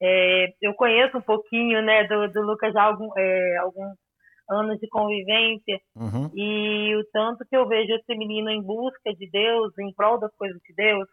é, 0.01 0.47
eu 0.61 0.73
conheço 0.73 1.17
um 1.17 1.21
pouquinho 1.21 1.81
né, 1.81 2.05
do, 2.05 2.27
do 2.27 2.41
Lucas 2.41 2.73
já 2.73 2.81
há 2.81 2.85
algum, 2.85 3.07
é, 3.17 3.57
alguns 3.57 3.95
anos 4.49 4.77
de 4.77 4.87
convivência. 4.89 5.79
Uhum. 5.95 6.29
E 6.35 6.95
o 6.97 7.03
tanto 7.13 7.45
que 7.49 7.55
eu 7.55 7.65
vejo 7.65 7.93
esse 7.93 8.17
menino 8.17 8.49
em 8.49 8.61
busca 8.61 9.13
de 9.13 9.29
Deus, 9.29 9.71
em 9.79 9.93
prol 9.93 10.19
das 10.19 10.35
coisas 10.35 10.59
de 10.67 10.75
Deus, 10.75 11.07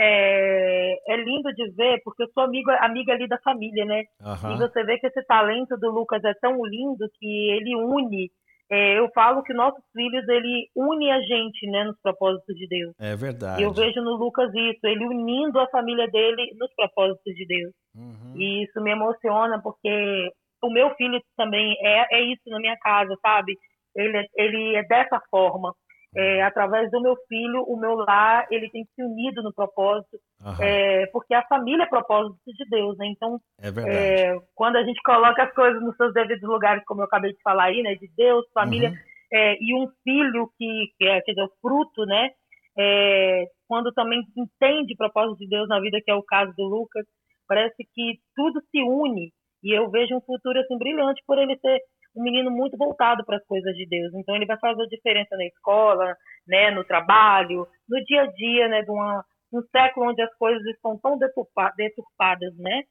é, 0.00 1.12
é, 1.12 1.16
lindo 1.16 1.52
de 1.54 1.70
ver, 1.70 2.00
porque 2.04 2.22
eu 2.22 2.28
sou 2.32 2.44
amiga, 2.44 2.76
amiga 2.80 3.12
ali 3.12 3.26
da 3.26 3.38
família, 3.38 3.84
né? 3.84 4.04
Uhum. 4.20 4.54
E 4.54 4.58
você 4.58 4.84
vê 4.84 4.98
que 4.98 5.06
esse 5.06 5.22
talento 5.24 5.76
do 5.76 5.90
Lucas 5.90 6.22
é 6.24 6.32
tão 6.34 6.64
lindo 6.64 7.08
que 7.18 7.50
ele 7.50 7.74
une. 7.74 8.30
É, 8.70 8.98
eu 8.98 9.08
falo 9.14 9.42
que 9.42 9.54
nossos 9.54 9.82
filhos, 9.92 10.28
ele 10.28 10.68
une 10.76 11.10
a 11.10 11.20
gente, 11.22 11.66
né, 11.66 11.84
nos 11.84 11.98
propósitos 12.02 12.54
de 12.54 12.68
Deus. 12.68 12.94
É 13.00 13.16
verdade. 13.16 13.62
Eu 13.62 13.72
vejo 13.72 14.00
no 14.02 14.16
Lucas 14.16 14.54
isso, 14.54 14.86
ele 14.86 15.06
unindo 15.06 15.58
a 15.58 15.68
família 15.68 16.06
dele 16.06 16.54
nos 16.58 16.72
propósitos 16.74 17.34
de 17.34 17.46
Deus. 17.46 17.72
Uhum. 17.96 18.34
E 18.36 18.64
isso 18.64 18.80
me 18.82 18.90
emociona, 18.90 19.60
porque 19.62 20.30
o 20.62 20.70
meu 20.70 20.94
filho 20.96 21.20
também 21.36 21.74
é, 21.80 22.18
é 22.18 22.20
isso 22.20 22.42
na 22.48 22.60
minha 22.60 22.76
casa, 22.78 23.16
sabe? 23.22 23.56
Ele, 23.96 24.28
ele 24.36 24.76
é 24.76 24.82
dessa 24.82 25.18
forma 25.30 25.74
é, 26.16 26.42
através 26.42 26.90
do 26.90 27.00
meu 27.00 27.16
filho, 27.28 27.62
o 27.64 27.78
meu 27.78 27.94
lar 27.94 28.46
ele 28.50 28.70
tem 28.70 28.84
se 28.94 29.02
unido 29.02 29.42
no 29.42 29.52
propósito, 29.52 30.18
é, 30.60 31.06
porque 31.08 31.34
a 31.34 31.46
família 31.46 31.84
é 31.84 31.86
propósito 31.86 32.38
de 32.46 32.64
Deus, 32.70 32.96
né? 32.96 33.06
Então, 33.06 33.38
é 33.60 33.68
é, 33.68 34.38
quando 34.54 34.76
a 34.76 34.84
gente 34.84 35.00
coloca 35.02 35.42
as 35.42 35.52
coisas 35.52 35.82
nos 35.82 35.96
seus 35.96 36.14
devidos 36.14 36.48
lugares, 36.48 36.82
como 36.86 37.02
eu 37.02 37.04
acabei 37.04 37.32
de 37.32 37.42
falar 37.42 37.64
aí, 37.64 37.82
né? 37.82 37.94
De 37.94 38.08
Deus, 38.16 38.44
família 38.52 38.90
uhum. 38.90 38.96
É, 39.30 39.58
e 39.60 39.74
um 39.74 39.86
filho 40.02 40.50
que, 40.56 40.90
que 40.96 41.04
é 41.04 41.20
quer 41.20 41.32
dizer, 41.32 41.44
o 41.44 41.52
fruto, 41.60 42.06
né? 42.06 42.30
É, 42.78 43.44
quando 43.66 43.92
também 43.92 44.22
entende 44.36 44.94
o 44.94 44.96
propósito 44.96 45.38
de 45.38 45.48
Deus 45.48 45.68
na 45.68 45.80
vida, 45.80 46.00
que 46.02 46.10
é 46.10 46.14
o 46.14 46.22
caso 46.22 46.52
do 46.56 46.64
Lucas, 46.64 47.04
parece 47.46 47.76
que 47.94 48.18
tudo 48.34 48.60
se 48.70 48.80
une 48.80 49.30
e 49.62 49.76
eu 49.76 49.90
vejo 49.90 50.14
um 50.14 50.20
futuro 50.20 50.58
assim 50.60 50.78
brilhante 50.78 51.22
por 51.26 51.38
ele 51.38 51.58
ser 51.58 51.80
um 52.18 52.22
menino 52.22 52.50
muito 52.50 52.76
voltado 52.76 53.24
para 53.24 53.36
as 53.36 53.44
coisas 53.46 53.74
de 53.74 53.86
Deus. 53.86 54.12
Então 54.14 54.34
ele 54.34 54.46
vai 54.46 54.58
fazer 54.58 54.82
a 54.82 54.88
diferença 54.88 55.36
na 55.36 55.44
escola, 55.46 56.16
né, 56.46 56.70
no 56.70 56.84
trabalho, 56.84 57.66
no 57.88 58.04
dia 58.04 58.22
a 58.22 58.26
dia, 58.26 58.68
né, 58.68 58.82
de 58.82 58.90
uma, 58.90 59.24
um 59.52 59.62
século 59.70 60.10
onde 60.10 60.20
as 60.20 60.34
coisas 60.36 60.64
estão 60.66 60.98
tão 60.98 61.16
deturpadas, 61.16 62.56
né? 62.58 62.82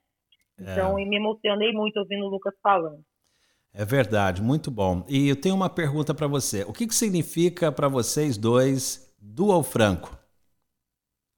Então, 0.60 0.98
é. 0.98 1.06
me 1.06 1.18
emocionei 1.18 1.72
muito 1.72 1.98
ouvindo 1.98 2.26
o 2.26 2.30
Lucas 2.30 2.54
falando. 2.64 3.00
É 3.72 3.86
verdade, 3.86 4.42
muito 4.42 4.72
bom. 4.72 5.06
E 5.08 5.30
eu 5.30 5.40
tenho 5.40 5.54
uma 5.54 5.70
pergunta 5.70 6.16
para 6.16 6.26
você. 6.26 6.64
O 6.64 6.74
que, 6.74 6.88
que 6.88 6.96
significa 6.96 7.72
para 7.72 7.88
vocês 7.88 8.38
dois 8.38 9.16
dual 9.22 9.62
franco? 9.62 10.18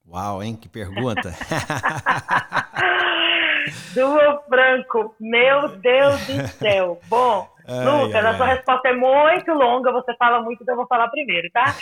Uau, 0.07 0.41
hein? 0.41 0.55
Que 0.55 0.69
pergunta! 0.69 1.33
dual 3.93 4.43
franco, 4.47 5.15
meu 5.19 5.69
Deus 5.77 6.27
do 6.27 6.47
céu. 6.47 6.99
Bom, 7.07 7.47
Ai, 7.69 7.85
Lucas, 7.85 8.25
ai, 8.25 8.31
a 8.31 8.37
sua 8.37 8.45
ai. 8.47 8.55
resposta 8.55 8.89
é 8.89 8.93
muito 8.93 9.53
longa, 9.53 9.91
você 9.91 10.15
fala 10.15 10.41
muito, 10.41 10.63
então 10.63 10.73
eu 10.73 10.77
vou 10.79 10.87
falar 10.87 11.07
primeiro, 11.09 11.47
tá? 11.51 11.65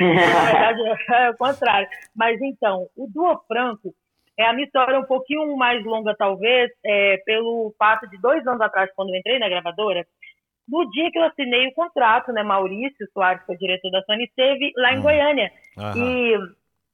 Na 0.00 0.44
verdade, 0.44 0.80
é 1.12 1.30
o 1.30 1.36
contrário. 1.36 1.88
Mas 2.14 2.40
então, 2.42 2.88
o 2.96 3.06
Duo 3.06 3.40
Franco 3.46 3.94
é 4.36 4.46
a 4.46 4.52
minha 4.52 4.64
história 4.64 4.98
um 4.98 5.04
pouquinho 5.04 5.56
mais 5.56 5.84
longa, 5.84 6.14
talvez, 6.16 6.70
é, 6.84 7.18
pelo 7.24 7.72
fato 7.78 8.08
de 8.08 8.20
dois 8.20 8.44
anos 8.46 8.60
atrás, 8.60 8.90
quando 8.96 9.10
eu 9.10 9.16
entrei 9.16 9.38
na 9.38 9.48
gravadora, 9.48 10.04
no 10.68 10.90
dia 10.90 11.10
que 11.10 11.18
eu 11.18 11.24
assinei 11.24 11.68
o 11.68 11.74
contrato, 11.74 12.32
né, 12.32 12.42
Maurício 12.42 13.06
Soares, 13.12 13.44
que 13.44 13.52
é 13.52 13.54
o 13.54 13.58
diretor 13.58 13.90
da 13.90 14.02
Sony, 14.02 14.24
esteve 14.24 14.72
lá 14.76 14.92
em 14.92 14.96
uhum. 14.96 15.02
Goiânia. 15.02 15.52
E 15.96 16.36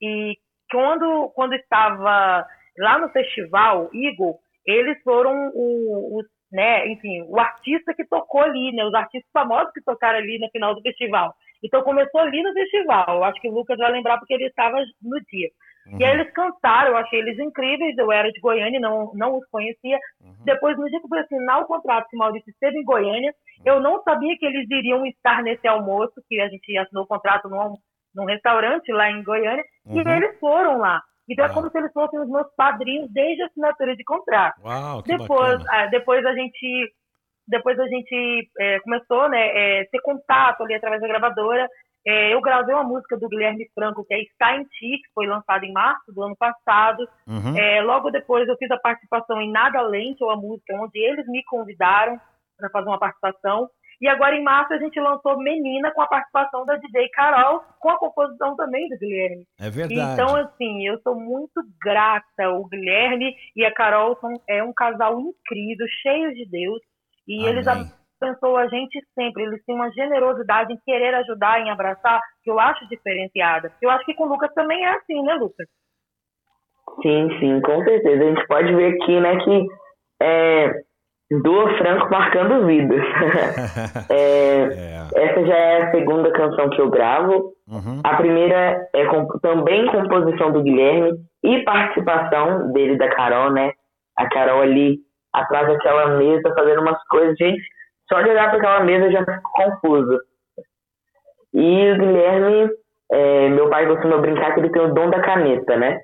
E 0.03 0.39
quando, 0.71 1.31
quando 1.35 1.55
estava 1.55 2.47
lá 2.79 2.99
no 2.99 3.09
festival, 3.11 3.91
Igor, 3.93 4.37
eles 4.67 5.01
foram 5.03 5.51
os, 5.55 6.27
né, 6.51 6.87
enfim, 6.89 7.23
o 7.29 7.39
artista 7.39 7.95
que 7.95 8.05
tocou 8.07 8.43
ali, 8.43 8.73
né, 8.73 8.85
os 8.85 8.95
artistas 8.95 9.31
famosos 9.33 9.73
que 9.73 9.83
tocaram 9.83 10.19
ali 10.19 10.39
no 10.39 10.49
final 10.51 10.75
do 10.75 10.83
festival. 10.83 11.35
Então 11.63 11.83
começou 11.83 12.21
ali 12.21 12.43
no 12.43 12.53
festival. 12.53 13.17
Eu 13.17 13.25
acho 13.25 13.41
que 13.41 13.49
o 13.49 13.53
Lucas 13.53 13.79
vai 13.79 13.91
lembrar 13.91 14.19
porque 14.19 14.35
ele 14.35 14.47
estava 14.47 14.77
no 15.03 15.21
dia. 15.31 15.49
Uhum. 15.87 16.01
E 16.01 16.05
aí 16.05 16.13
eles 16.13 16.33
cantaram, 16.33 16.91
eu 16.91 16.97
achei 16.97 17.21
eles 17.21 17.39
incríveis. 17.39 17.97
Eu 17.97 18.11
era 18.13 18.31
de 18.31 18.41
Goiânia, 18.41 18.81
não, 18.81 19.13
não 19.15 19.39
os 19.39 19.47
conhecia. 19.49 19.99
Uhum. 20.21 20.35
Depois, 20.45 20.77
no 20.77 20.89
dia 20.89 20.99
que 20.99 21.07
eu 21.07 21.09
fui 21.09 21.19
assinar 21.21 21.61
o 21.61 21.67
contrato 21.67 22.09
que 22.09 22.17
o 22.17 22.19
Maurício 22.19 22.51
esteve 22.51 22.79
em 22.79 22.85
Goiânia, 22.85 23.33
uhum. 23.59 23.65
eu 23.65 23.81
não 23.81 24.03
sabia 24.03 24.37
que 24.39 24.45
eles 24.45 24.67
iriam 24.71 25.07
estar 25.07 25.43
nesse 25.43 25.67
almoço, 25.67 26.23
que 26.29 26.41
a 26.41 26.49
gente 26.49 26.77
assinou 26.77 27.05
o 27.05 27.09
contrato 27.09 27.49
num, 27.49 27.75
num 28.15 28.25
restaurante 28.25 28.93
lá 28.93 29.11
em 29.11 29.23
Goiânia, 29.23 29.65
e 29.87 30.01
uhum. 30.01 30.09
eles 30.09 30.39
foram 30.39 30.79
lá. 30.79 31.01
Então 31.29 31.45
Uau. 31.45 31.51
é 31.51 31.55
como 31.55 31.71
se 31.71 31.79
eles 31.79 31.93
fossem 31.93 32.21
os 32.21 32.29
meus 32.29 32.47
padrinhos 32.57 33.11
desde 33.13 33.43
a 33.43 33.47
assinatura 33.47 33.97
de 33.97 34.05
contrato. 34.05 34.61
Uau, 34.65 35.03
depois, 35.03 35.65
ah, 35.69 35.87
depois 35.87 36.25
a 36.25 36.35
gente 36.35 36.93
depois 37.49 37.79
a 37.79 37.87
gente 37.87 38.51
é, 38.59 38.81
começou 38.81 39.29
né, 39.29 39.47
é, 39.55 39.85
ter 39.85 40.01
contato 40.01 40.63
ali 40.63 40.75
através 40.75 41.01
da 41.01 41.09
gravadora. 41.09 41.69
É, 42.05 42.33
eu 42.33 42.41
gravei 42.41 42.75
uma 42.75 42.85
música 42.85 43.17
do 43.17 43.29
Guilherme 43.29 43.69
Franco, 43.75 44.05
que 44.05 44.15
é 44.15 44.21
Está 44.21 44.57
em 44.57 44.63
Ti, 44.65 45.01
que 45.03 45.13
foi 45.15 45.27
lançada 45.27 45.65
em 45.65 45.73
março 45.73 46.13
do 46.13 46.23
ano 46.23 46.37
passado. 46.37 47.09
Uhum. 47.27 47.57
É, 47.57 47.83
logo 47.83 48.11
depois 48.11 48.49
eu 48.49 48.57
fiz 48.57 48.71
a 48.71 48.79
participação 48.79 49.41
em 49.41 49.51
Nada 49.51 49.81
Lente, 49.83 50.23
uma 50.23 50.37
música 50.37 50.75
onde 50.75 50.99
eles 50.99 51.27
me 51.27 51.43
convidaram 51.45 52.21
para 52.57 52.71
fazer 52.71 52.89
uma 52.89 52.99
participação. 52.99 53.69
E 54.01 54.09
agora 54.09 54.37
em 54.37 54.43
março 54.43 54.73
a 54.73 54.79
gente 54.79 54.99
lançou 55.01 55.39
Menina 55.39 55.91
com 55.93 56.03
a 56.03 56.07
participação 56.07 56.65
da 56.67 56.77
DJ 56.77 57.09
Carol, 57.11 57.63
com 57.81 57.91
a 57.91 57.99
composição 57.99 58.55
também 58.57 58.89
do 58.89 58.99
Guilherme. 58.99 59.47
É 59.59 59.71
verdade. 59.71 60.13
Então, 60.13 60.37
assim, 60.37 60.87
eu 60.87 61.01
sou 61.01 61.15
muito 61.15 61.63
grata. 61.83 62.51
O 62.51 62.67
Guilherme 62.69 63.35
e 63.55 63.65
a 63.65 63.73
Carol 63.73 64.17
são 64.21 64.31
é 64.49 64.63
um 64.63 64.73
casal 64.73 65.19
incrível, 65.21 65.87
cheio 66.03 66.35
de 66.35 66.47
Deus. 66.49 66.81
E 67.27 67.41
Amém. 67.41 67.49
eles 67.49 67.67
abençoam 67.67 68.57
a 68.57 68.69
gente 68.69 69.01
sempre. 69.15 69.43
Eles 69.43 69.65
têm 69.65 69.75
uma 69.75 69.91
generosidade 69.91 70.73
em 70.73 70.79
querer 70.85 71.15
ajudar, 71.15 71.61
em 71.61 71.71
abraçar, 71.71 72.21
que 72.43 72.51
eu 72.51 72.61
acho 72.61 72.87
diferenciada. 72.89 73.73
Eu 73.81 73.91
acho 73.91 74.05
que 74.05 74.15
com 74.15 74.25
o 74.25 74.29
Lucas 74.29 74.53
também 74.55 74.85
é 74.85 74.91
assim, 74.91 75.23
né, 75.23 75.35
Lucas? 75.35 75.67
Sim, 77.03 77.29
sim, 77.41 77.61
com 77.61 77.83
certeza. 77.85 78.25
A 78.25 78.29
gente 78.29 78.47
pode 78.47 78.75
ver 78.75 78.95
aqui, 78.95 79.21
né, 79.21 79.37
que 79.45 79.67
é, 80.23 80.83
Dua 81.31 81.77
Franco 81.77 82.09
marcando 82.09 82.67
vidas. 82.67 83.03
é, 84.11 84.63
é. 84.63 85.25
Essa 85.25 85.45
já 85.45 85.57
é 85.57 85.83
a 85.83 85.91
segunda 85.91 86.31
canção 86.31 86.71
que 86.71 86.81
eu 86.81 86.89
gravo. 86.89 87.53
Uhum. 87.69 88.01
A 88.05 88.17
primeira 88.17 88.89
é 88.95 89.07
também 89.43 89.87
composição 89.87 90.53
do 90.53 90.63
Guilherme 90.63 91.19
e 91.43 91.65
participação 91.65 92.71
dele 92.73 92.97
da 92.97 93.09
Carol, 93.09 93.51
né? 93.53 93.73
A 94.17 94.29
Carol 94.29 94.63
ali 94.63 94.99
atrás 95.33 95.67
daquela 95.67 96.17
mesa 96.17 96.55
fazendo 96.55 96.83
umas 96.83 97.03
coisas. 97.09 97.37
Gente, 97.37 97.63
só 98.09 98.23
de 98.23 98.31
olhar 98.31 98.49
para 98.49 98.59
aquela 98.59 98.85
mesa 98.85 99.07
eu 99.07 99.13
já 99.13 99.25
fico 99.25 99.51
confuso. 99.53 100.19
E 101.53 101.91
o 101.91 101.99
Guilherme, 101.99 102.71
é, 103.11 103.49
meu 103.49 103.69
pai 103.69 103.87
costuma 103.89 104.19
brincar 104.19 104.55
que 104.55 104.61
ele 104.61 104.71
tem 104.71 104.83
o 104.83 104.95
dom 104.95 105.11
da 105.11 105.21
caneta, 105.21 105.77
né? 105.77 105.99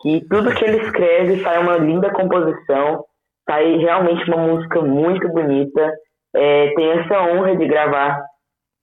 Que 0.00 0.24
tudo 0.28 0.54
que 0.54 0.64
ele 0.64 0.78
escreve 0.78 1.42
sai 1.42 1.58
uma 1.58 1.76
linda 1.76 2.12
composição 2.12 3.04
Tá 3.46 3.56
aí 3.56 3.78
realmente 3.78 4.30
uma 4.30 4.46
música 4.46 4.80
muito 4.82 5.28
bonita. 5.28 5.92
É, 6.34 6.72
tem 6.74 6.90
essa 6.90 7.22
honra 7.22 7.56
de 7.56 7.66
gravar 7.66 8.22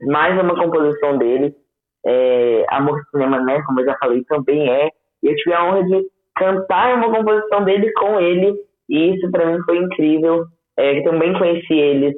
mais 0.01 0.39
uma 0.41 0.55
composição 0.55 1.17
dele. 1.17 1.53
É, 2.05 2.65
Amor 2.69 2.99
Cinema, 3.11 3.39
né? 3.41 3.61
Como 3.63 3.79
eu 3.79 3.85
já 3.85 3.97
falei, 3.97 4.23
também 4.25 4.69
é. 4.69 4.89
E 5.23 5.27
eu 5.27 5.35
tive 5.35 5.53
a 5.53 5.65
honra 5.65 5.83
de 5.83 6.03
cantar 6.35 6.95
uma 6.95 7.13
composição 7.13 7.63
dele 7.63 7.91
com 7.93 8.19
ele. 8.19 8.55
E 8.89 9.15
isso 9.15 9.29
para 9.31 9.45
mim 9.45 9.61
foi 9.63 9.77
incrível. 9.77 10.45
É, 10.77 11.01
também 11.01 11.37
conheci 11.37 11.73
ele 11.73 12.13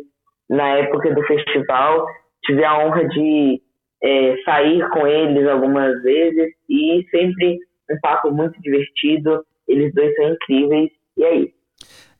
na 0.49 0.77
época 0.77 1.13
do 1.13 1.23
festival. 1.23 2.05
Tive 2.45 2.63
a 2.63 2.77
honra 2.79 3.07
de 3.07 3.61
é, 4.03 4.37
sair 4.43 4.87
com 4.89 5.07
eles 5.07 5.47
algumas 5.47 6.01
vezes. 6.03 6.51
E 6.69 7.05
sempre 7.09 7.57
um 7.89 7.99
papo 8.01 8.31
muito 8.31 8.59
divertido. 8.61 9.43
Eles 9.67 9.93
dois 9.93 10.15
são 10.15 10.29
incríveis. 10.29 10.91
E 11.17 11.23
é 11.23 11.35
isso. 11.35 11.58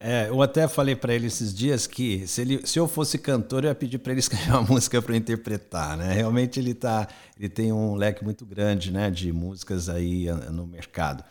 É, 0.02 0.30
eu 0.30 0.42
até 0.42 0.66
falei 0.66 0.96
para 0.96 1.14
ele 1.14 1.28
esses 1.28 1.54
dias 1.54 1.86
que 1.86 2.26
se, 2.26 2.42
ele, 2.42 2.66
se 2.66 2.80
eu 2.80 2.88
fosse 2.88 3.22
cantor, 3.22 3.66
eu 3.66 3.70
ia 3.70 3.76
pedir 3.76 3.98
para 4.00 4.14
ele 4.14 4.20
escrever 4.24 4.52
uma 4.52 4.62
música 4.62 5.02
para 5.02 5.16
interpretar, 5.16 5.98
né? 5.98 6.14
Realmente 6.14 6.58
ele 6.58 6.74
tá, 6.74 7.06
ele 7.38 7.50
tem 7.50 7.74
um 7.74 7.96
leque 7.96 8.24
muito 8.24 8.46
grande, 8.46 8.94
né, 8.94 9.12
de 9.12 9.34
músicas 9.34 9.90
aí 9.90 10.30
ah, 10.30 10.52
no 10.52 10.66
mercado. 10.66 11.24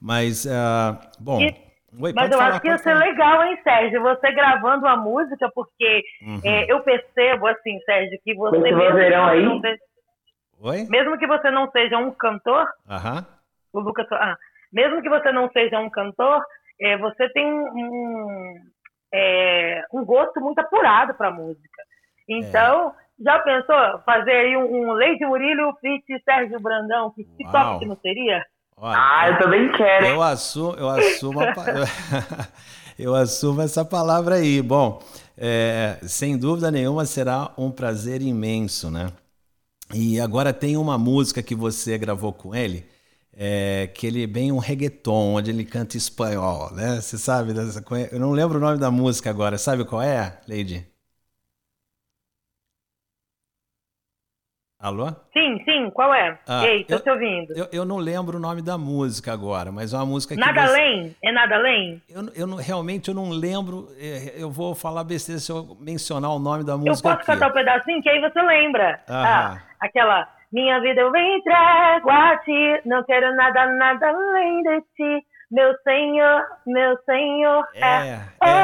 Mas, 0.00 0.44
uh, 0.44 0.96
bom. 1.18 1.40
E, 1.40 1.66
Oi, 1.98 2.12
mas 2.12 2.30
eu 2.30 2.38
falar, 2.38 2.50
acho 2.50 2.60
que 2.60 2.68
ia 2.68 2.78
ser 2.78 2.92
falar. 2.92 3.06
legal, 3.06 3.42
hein, 3.42 3.58
Sérgio? 3.64 4.02
Você 4.02 4.32
gravando 4.32 4.86
uma 4.86 4.96
música, 4.96 5.50
porque 5.54 6.02
uhum. 6.22 6.40
é, 6.44 6.70
eu 6.70 6.80
percebo, 6.80 7.46
assim, 7.46 7.80
Sérgio, 7.86 8.18
que 8.22 8.34
você. 8.34 8.58
Mesmo 8.58 8.78
que, 8.78 9.14
aí? 9.14 9.60
Seja, 9.60 9.78
Oi? 10.60 10.86
mesmo 10.90 11.18
que 11.18 11.26
você 11.26 11.50
não 11.50 11.70
seja 11.70 11.98
um 11.98 12.10
cantor, 12.12 12.68
uhum. 12.86 13.24
o 13.72 13.80
Lucas. 13.80 14.06
Ah, 14.12 14.36
mesmo 14.72 15.00
que 15.00 15.08
você 15.08 15.32
não 15.32 15.50
seja 15.50 15.80
um 15.80 15.88
cantor, 15.88 16.42
é, 16.80 16.96
você 16.98 17.28
tem 17.30 17.52
um, 17.52 18.54
é, 19.12 19.82
um 19.92 20.04
gosto 20.04 20.40
muito 20.40 20.58
apurado 20.58 21.14
para 21.14 21.30
música. 21.30 21.82
Então, 22.28 22.88
é. 22.88 22.92
já 23.24 23.38
pensou 23.40 24.00
fazer 24.04 24.32
aí 24.32 24.56
um, 24.56 24.90
um 24.90 24.92
Leite 24.92 25.24
Murilo 25.24 25.74
feat 25.80 26.04
Sérgio 26.24 26.60
Brandão? 26.60 27.12
Que, 27.12 27.24
que 27.24 27.50
top 27.50 27.78
que 27.78 27.86
não 27.86 27.96
seria? 27.96 28.44
Olha, 28.78 28.98
ah, 28.98 29.28
eu 29.30 29.38
também 29.38 29.72
quero. 29.72 30.06
Eu 30.06 30.22
assumo, 30.22 30.74
eu 30.76 30.88
assumo, 30.88 31.40
a, 31.40 31.46
eu, 32.98 33.14
assumo 33.14 33.62
essa 33.62 33.84
palavra 33.84 34.34
aí. 34.34 34.60
Bom, 34.60 35.02
é, 35.38 35.98
sem 36.02 36.38
dúvida 36.38 36.70
nenhuma 36.70 37.06
será 37.06 37.50
um 37.56 37.70
prazer 37.70 38.20
imenso, 38.20 38.90
né? 38.90 39.10
E 39.94 40.20
agora 40.20 40.52
tem 40.52 40.76
uma 40.76 40.98
música 40.98 41.42
que 41.42 41.54
você 41.54 41.96
gravou 41.96 42.32
com 42.32 42.54
ele 42.54 42.84
é, 43.36 43.88
que 43.88 44.06
ele 44.06 44.24
é 44.24 44.26
bem 44.26 44.50
um 44.50 44.58
reggaeton, 44.58 45.34
onde 45.34 45.50
ele 45.50 45.64
canta 45.64 45.96
espanhol, 45.96 46.72
né? 46.72 47.00
Você 47.00 47.18
sabe? 47.18 47.52
Dessa, 47.52 47.84
eu 48.10 48.18
não 48.18 48.32
lembro 48.32 48.56
o 48.56 48.60
nome 48.60 48.78
da 48.78 48.90
música 48.90 49.28
agora. 49.28 49.58
Sabe 49.58 49.84
qual 49.84 50.00
é, 50.00 50.40
Lady? 50.48 50.86
Alô? 54.78 55.08
Sim, 55.32 55.62
sim, 55.64 55.90
qual 55.90 56.14
é? 56.14 56.38
Ah, 56.46 56.64
Ei, 56.66 56.84
tô 56.84 56.94
eu, 56.94 57.00
te 57.00 57.10
ouvindo. 57.10 57.52
Eu, 57.56 57.66
eu, 57.72 57.84
não 57.84 57.96
lembro 57.96 58.36
o 58.36 58.40
nome 58.40 58.60
da 58.60 58.76
música 58.76 59.32
agora, 59.32 59.72
mas 59.72 59.92
é 59.92 59.96
uma 59.96 60.06
música 60.06 60.34
que. 60.34 60.40
Nada 60.40 60.66
você... 60.66 60.68
além? 60.68 61.16
É 61.24 61.32
nada 61.32 61.56
além? 61.56 62.02
Eu, 62.08 62.28
eu 62.34 62.46
não, 62.46 62.56
realmente 62.56 63.08
eu 63.08 63.14
não 63.14 63.30
lembro. 63.30 63.88
É, 63.98 64.34
eu 64.36 64.50
vou 64.50 64.74
falar 64.74 65.02
besteira 65.02 65.40
se 65.40 65.50
eu 65.50 65.76
mencionar 65.80 66.30
o 66.30 66.38
nome 66.38 66.62
da 66.62 66.76
música. 66.76 67.08
Eu 67.08 67.16
posso 67.16 67.22
aqui. 67.22 67.26
cantar 67.26 67.48
um 67.48 67.52
pedacinho 67.52 68.02
que 68.02 68.08
aí 68.08 68.20
você 68.20 68.40
lembra. 68.40 69.02
Ah, 69.08 69.62
aquela. 69.80 70.35
Minha 70.52 70.80
vida 70.80 71.00
eu 71.00 71.08
entrego 71.08 72.10
a 72.10 72.38
ti, 72.38 72.80
não 72.84 73.02
quero 73.04 73.34
nada, 73.34 73.66
nada 73.66 74.08
além 74.08 74.62
de 74.62 74.80
ti. 74.96 75.26
Meu 75.50 75.72
Senhor, 75.84 76.42
meu 76.66 76.98
Senhor 77.04 77.64
é. 77.74 77.80
é, 77.80 78.20
é. 78.42 78.56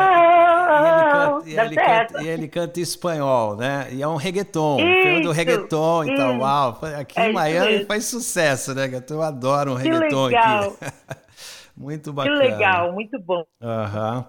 E, 1.46 1.58
ele 1.58 1.76
canta, 1.76 1.76
e, 1.76 1.76
ele 1.76 1.76
canta, 1.76 2.22
e 2.22 2.28
ele 2.28 2.48
canta 2.48 2.80
espanhol, 2.80 3.56
né? 3.56 3.86
E 3.92 4.02
é 4.02 4.08
um 4.08 4.16
reggaeton, 4.16 4.78
filme 4.78 5.22
do 5.22 5.30
reggaeton 5.30 6.04
e 6.04 6.16
tal. 6.16 6.38
Uau, 6.38 6.78
aqui 6.98 7.20
é 7.20 7.30
em 7.30 7.32
Miami 7.32 7.84
faz 7.84 8.06
sucesso, 8.06 8.74
né? 8.74 8.90
Eu 9.08 9.22
adoro 9.22 9.74
um 9.74 9.76
que 9.76 9.84
reggaeton 9.84 10.26
legal. 10.26 10.76
aqui. 10.80 10.92
muito 11.76 12.12
bacana. 12.12 12.36
Que 12.36 12.48
legal, 12.48 12.92
muito 12.92 13.20
bom. 13.20 13.44
Uhum. 13.60 14.24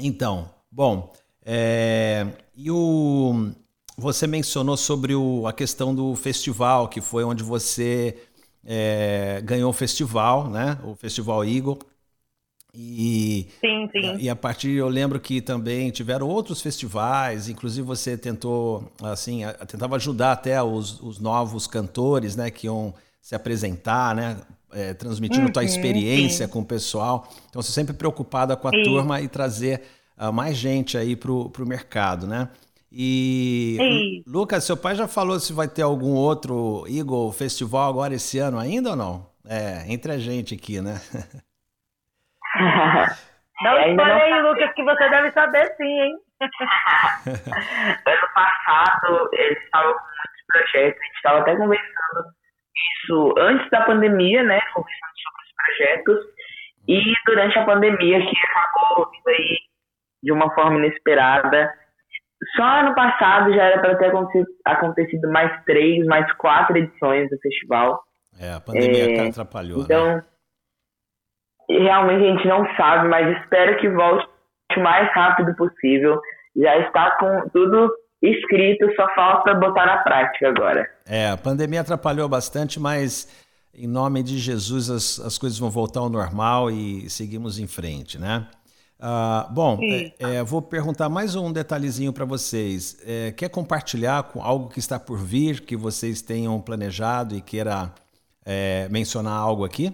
Então, 0.00 0.50
bom, 0.70 1.12
é, 1.44 2.26
e 2.56 2.70
o 2.70 3.52
você 3.98 4.28
mencionou 4.28 4.76
sobre 4.76 5.14
o, 5.14 5.44
a 5.46 5.52
questão 5.52 5.92
do 5.92 6.14
festival, 6.14 6.86
que 6.86 7.00
foi 7.00 7.24
onde 7.24 7.42
você 7.42 8.16
é, 8.64 9.40
ganhou 9.44 9.70
o 9.70 9.72
festival, 9.72 10.48
né? 10.48 10.78
O 10.84 10.94
Festival 10.94 11.44
Eagle. 11.44 11.76
E, 12.72 13.48
sim, 13.60 13.88
sim. 13.90 14.16
E 14.20 14.30
a 14.30 14.36
partir 14.36 14.70
eu 14.70 14.88
lembro 14.88 15.18
que 15.18 15.40
também 15.40 15.90
tiveram 15.90 16.28
outros 16.28 16.62
festivais, 16.62 17.48
inclusive 17.48 17.84
você 17.84 18.16
tentou 18.16 18.92
assim, 19.02 19.40
tentava 19.66 19.96
ajudar 19.96 20.32
até 20.32 20.62
os, 20.62 21.00
os 21.00 21.18
novos 21.18 21.66
cantores, 21.66 22.36
né, 22.36 22.50
que 22.52 22.66
iam 22.66 22.94
se 23.20 23.34
apresentar, 23.34 24.14
né, 24.14 24.36
é, 24.70 24.94
transmitindo 24.94 25.46
uhum, 25.46 25.52
tua 25.52 25.64
experiência 25.64 26.46
sim. 26.46 26.52
com 26.52 26.60
o 26.60 26.64
pessoal. 26.64 27.28
Então 27.48 27.60
você 27.60 27.72
sempre 27.72 27.94
preocupada 27.94 28.54
com 28.54 28.68
a 28.68 28.70
sim. 28.70 28.82
turma 28.84 29.20
e 29.20 29.26
trazer 29.26 29.82
uh, 30.16 30.32
mais 30.32 30.56
gente 30.56 30.96
aí 30.96 31.16
para 31.16 31.32
o 31.32 31.66
mercado, 31.66 32.28
né? 32.28 32.48
E 32.90 33.76
Sim. 33.76 34.22
Lucas, 34.26 34.64
seu 34.64 34.76
pai 34.76 34.94
já 34.94 35.06
falou 35.06 35.38
se 35.38 35.52
vai 35.52 35.68
ter 35.68 35.82
algum 35.82 36.14
outro 36.14 36.84
Eagle 36.88 37.30
Festival 37.32 37.90
agora 37.90 38.14
esse 38.14 38.38
ano 38.38 38.58
ainda 38.58 38.90
ou 38.90 38.96
não? 38.96 39.26
É, 39.46 39.92
entre 39.92 40.12
a 40.12 40.18
gente 40.18 40.54
aqui, 40.54 40.80
né? 40.80 40.94
Dá 43.62 43.74
um 43.74 43.90
spoiler 43.90 44.22
aí, 44.22 44.42
Lucas, 44.42 44.72
que 44.74 44.84
você 44.84 45.08
deve 45.10 45.32
saber 45.32 45.66
sim, 45.76 46.00
hein? 46.00 46.16
ano 48.06 48.28
passado, 48.34 49.28
eles 49.32 49.58
estavam 49.64 49.92
com 49.92 49.98
muitos 49.98 50.46
projetos, 50.46 51.00
a 51.00 51.04
gente 51.04 51.16
estava 51.16 51.40
até 51.40 51.56
conversando 51.56 52.38
isso 53.02 53.34
antes 53.38 53.68
da 53.70 53.80
pandemia, 53.82 54.42
né? 54.44 54.60
Conversando 54.72 55.12
sobre 55.22 55.42
os 55.42 55.52
projetos. 55.56 56.18
E 56.86 57.14
durante 57.26 57.58
a 57.58 57.64
pandemia, 57.64 58.20
que 58.20 58.36
acabou 58.36 59.10
aí 59.26 59.58
de 60.22 60.32
uma 60.32 60.52
forma 60.54 60.78
inesperada. 60.78 61.72
Só 62.56 62.62
ano 62.62 62.94
passado 62.94 63.52
já 63.52 63.64
era 63.64 63.80
para 63.80 63.96
ter 63.96 64.12
acontecido, 64.64 65.30
mais 65.30 65.64
três, 65.64 66.04
mais 66.06 66.30
quatro 66.34 66.76
edições 66.76 67.28
do 67.28 67.38
festival. 67.38 68.00
É, 68.38 68.52
a 68.52 68.60
pandemia 68.60 69.16
é, 69.16 69.28
atrapalhou. 69.28 69.82
Então, 69.82 70.16
né? 70.16 70.24
realmente 71.68 72.24
a 72.24 72.32
gente 72.32 72.46
não 72.46 72.64
sabe, 72.76 73.08
mas 73.08 73.40
espero 73.40 73.78
que 73.78 73.88
volte 73.88 74.28
o 74.76 74.80
mais 74.80 75.12
rápido 75.12 75.54
possível. 75.56 76.20
Já 76.56 76.78
está 76.78 77.16
com 77.18 77.48
tudo 77.50 77.92
escrito, 78.22 78.86
só 78.94 79.06
falta 79.14 79.54
botar 79.54 79.86
na 79.86 79.98
prática 79.98 80.48
agora. 80.48 80.88
É, 81.06 81.30
a 81.30 81.36
pandemia 81.36 81.80
atrapalhou 81.80 82.28
bastante, 82.28 82.78
mas 82.78 83.28
em 83.74 83.86
nome 83.86 84.22
de 84.22 84.38
Jesus 84.38 84.90
as, 84.90 85.20
as 85.20 85.38
coisas 85.38 85.58
vão 85.58 85.70
voltar 85.70 86.00
ao 86.00 86.08
normal 86.08 86.70
e 86.70 87.08
seguimos 87.10 87.58
em 87.58 87.66
frente, 87.66 88.18
né? 88.18 88.46
Ah, 89.00 89.46
bom, 89.50 89.78
é, 89.80 90.38
é, 90.38 90.42
vou 90.42 90.60
perguntar 90.60 91.08
mais 91.08 91.36
um 91.36 91.52
detalhezinho 91.52 92.12
para 92.12 92.24
vocês. 92.24 93.00
É, 93.06 93.30
quer 93.30 93.48
compartilhar 93.48 94.24
com 94.24 94.42
algo 94.42 94.68
que 94.68 94.80
está 94.80 94.98
por 94.98 95.18
vir, 95.18 95.60
que 95.60 95.76
vocês 95.76 96.20
tenham 96.20 96.60
planejado 96.60 97.36
e 97.36 97.40
queira 97.40 97.92
é, 98.44 98.88
mencionar 98.88 99.38
algo 99.38 99.64
aqui? 99.64 99.92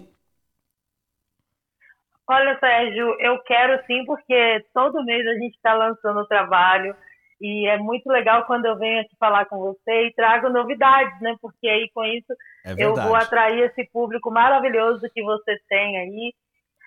Olha, 2.27 2.57
Sérgio, 2.59 3.15
eu 3.19 3.37
quero 3.43 3.85
sim, 3.85 4.03
porque 4.05 4.65
todo 4.73 5.05
mês 5.05 5.27
a 5.27 5.33
gente 5.35 5.55
está 5.55 5.75
lançando 5.75 6.21
o 6.21 6.27
trabalho 6.27 6.95
e 7.39 7.67
é 7.67 7.77
muito 7.77 8.07
legal 8.07 8.45
quando 8.45 8.65
eu 8.65 8.75
venho 8.75 9.01
aqui 9.01 9.15
falar 9.19 9.45
com 9.45 9.59
você 9.59 10.07
e 10.07 10.13
trago 10.13 10.49
novidades, 10.49 11.21
né? 11.21 11.35
Porque 11.39 11.67
aí 11.67 11.91
com 11.93 12.03
isso 12.03 12.33
é 12.65 12.73
eu 12.75 12.95
vou 12.95 13.13
atrair 13.13 13.69
esse 13.69 13.87
público 13.91 14.31
maravilhoso 14.31 15.07
que 15.13 15.21
você 15.21 15.55
tem 15.69 15.97
aí. 15.97 16.33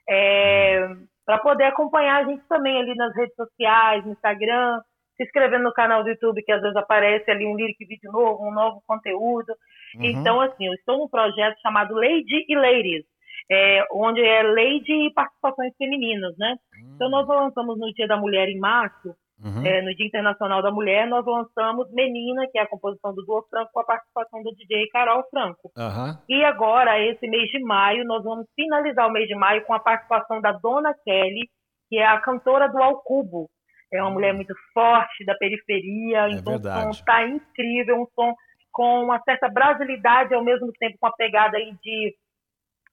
É, 0.09 0.89
para 1.29 1.37
poder 1.41 1.65
acompanhar 1.65 2.23
a 2.23 2.25
gente 2.25 2.43
também 2.49 2.81
ali 2.81 2.95
nas 2.95 3.15
redes 3.15 3.37
sociais, 3.37 4.03
no 4.03 4.13
Instagram, 4.13 4.81
se 5.15 5.25
inscrevendo 5.25 5.65
no 5.65 5.75
canal 5.75 6.03
do 6.03 6.09
YouTube, 6.09 6.43
que 6.43 6.51
às 6.51 6.63
vezes 6.63 6.75
aparece 6.75 7.31
ali 7.31 7.45
um 7.45 7.55
lyric 7.55 7.85
vídeo 7.85 8.11
novo, 8.11 8.49
um 8.49 8.51
novo 8.51 8.83
conteúdo. 8.87 9.53
Uhum. 9.95 10.05
Então, 10.05 10.41
assim, 10.41 10.67
eu 10.67 10.73
estou 10.73 10.97
num 10.97 11.07
projeto 11.07 11.61
chamado 11.61 11.95
Lady 11.95 12.47
e 12.49 12.57
Ladies, 12.57 13.05
é, 13.51 13.85
onde 13.93 14.23
é 14.23 14.43
Lady 14.43 14.91
e 14.91 15.13
participações 15.13 15.75
femininas, 15.77 16.35
né? 16.39 16.57
Uhum. 16.81 16.93
Então, 16.95 17.11
nós 17.11 17.29
lançamos 17.29 17.79
no 17.79 17.93
Dia 17.93 18.09
da 18.09 18.17
Mulher 18.17 18.49
em 18.49 18.59
março, 18.59 19.15
Uhum. 19.43 19.65
É, 19.65 19.81
no 19.83 19.95
Dia 19.95 20.07
Internacional 20.07 20.61
da 20.61 20.71
Mulher, 20.71 21.07
nós 21.07 21.25
lançamos 21.25 21.89
Menina, 21.93 22.47
que 22.51 22.59
é 22.59 22.63
a 22.63 22.67
composição 22.67 23.15
do 23.15 23.25
Duo 23.25 23.43
Franco, 23.49 23.71
com 23.73 23.81
a 23.81 23.85
participação 23.85 24.43
do 24.43 24.53
DJ 24.55 24.89
Carol 24.89 25.25
Franco. 25.31 25.71
Uhum. 25.77 26.19
E 26.29 26.43
agora, 26.45 27.01
esse 27.01 27.27
mês 27.29 27.49
de 27.51 27.61
maio, 27.61 28.05
nós 28.05 28.25
vamos 28.25 28.47
finalizar 28.57 29.07
o 29.07 29.13
mês 29.13 29.29
de 29.29 29.37
maio 29.37 29.65
com 29.65 29.75
a 29.75 29.79
participação 29.79 30.41
da 30.41 30.53
Dona 30.53 30.93
Kelly, 31.05 31.49
que 31.89 31.99
é 31.99 32.07
a 32.07 32.21
cantora 32.21 32.69
do 32.69 32.83
Alcubo. 32.83 33.49
É 33.93 34.03
uma 34.03 34.11
mulher 34.11 34.35
muito 34.35 34.55
forte, 34.75 35.25
da 35.25 35.35
periferia, 35.37 36.27
é 36.27 36.31
então 36.33 36.55
verdade. 36.55 36.81
o 36.81 36.83
som 36.83 36.91
está 36.91 37.27
incrível, 37.27 38.03
um 38.03 38.07
som 38.15 38.35
com 38.73 39.05
uma 39.05 39.21
certa 39.23 39.49
brasilidade, 39.49 40.35
ao 40.35 40.45
mesmo 40.45 40.71
tempo 40.79 40.97
com 41.01 41.07
a 41.07 41.13
pegada 41.13 41.57
aí 41.57 41.75
de, 41.83 42.15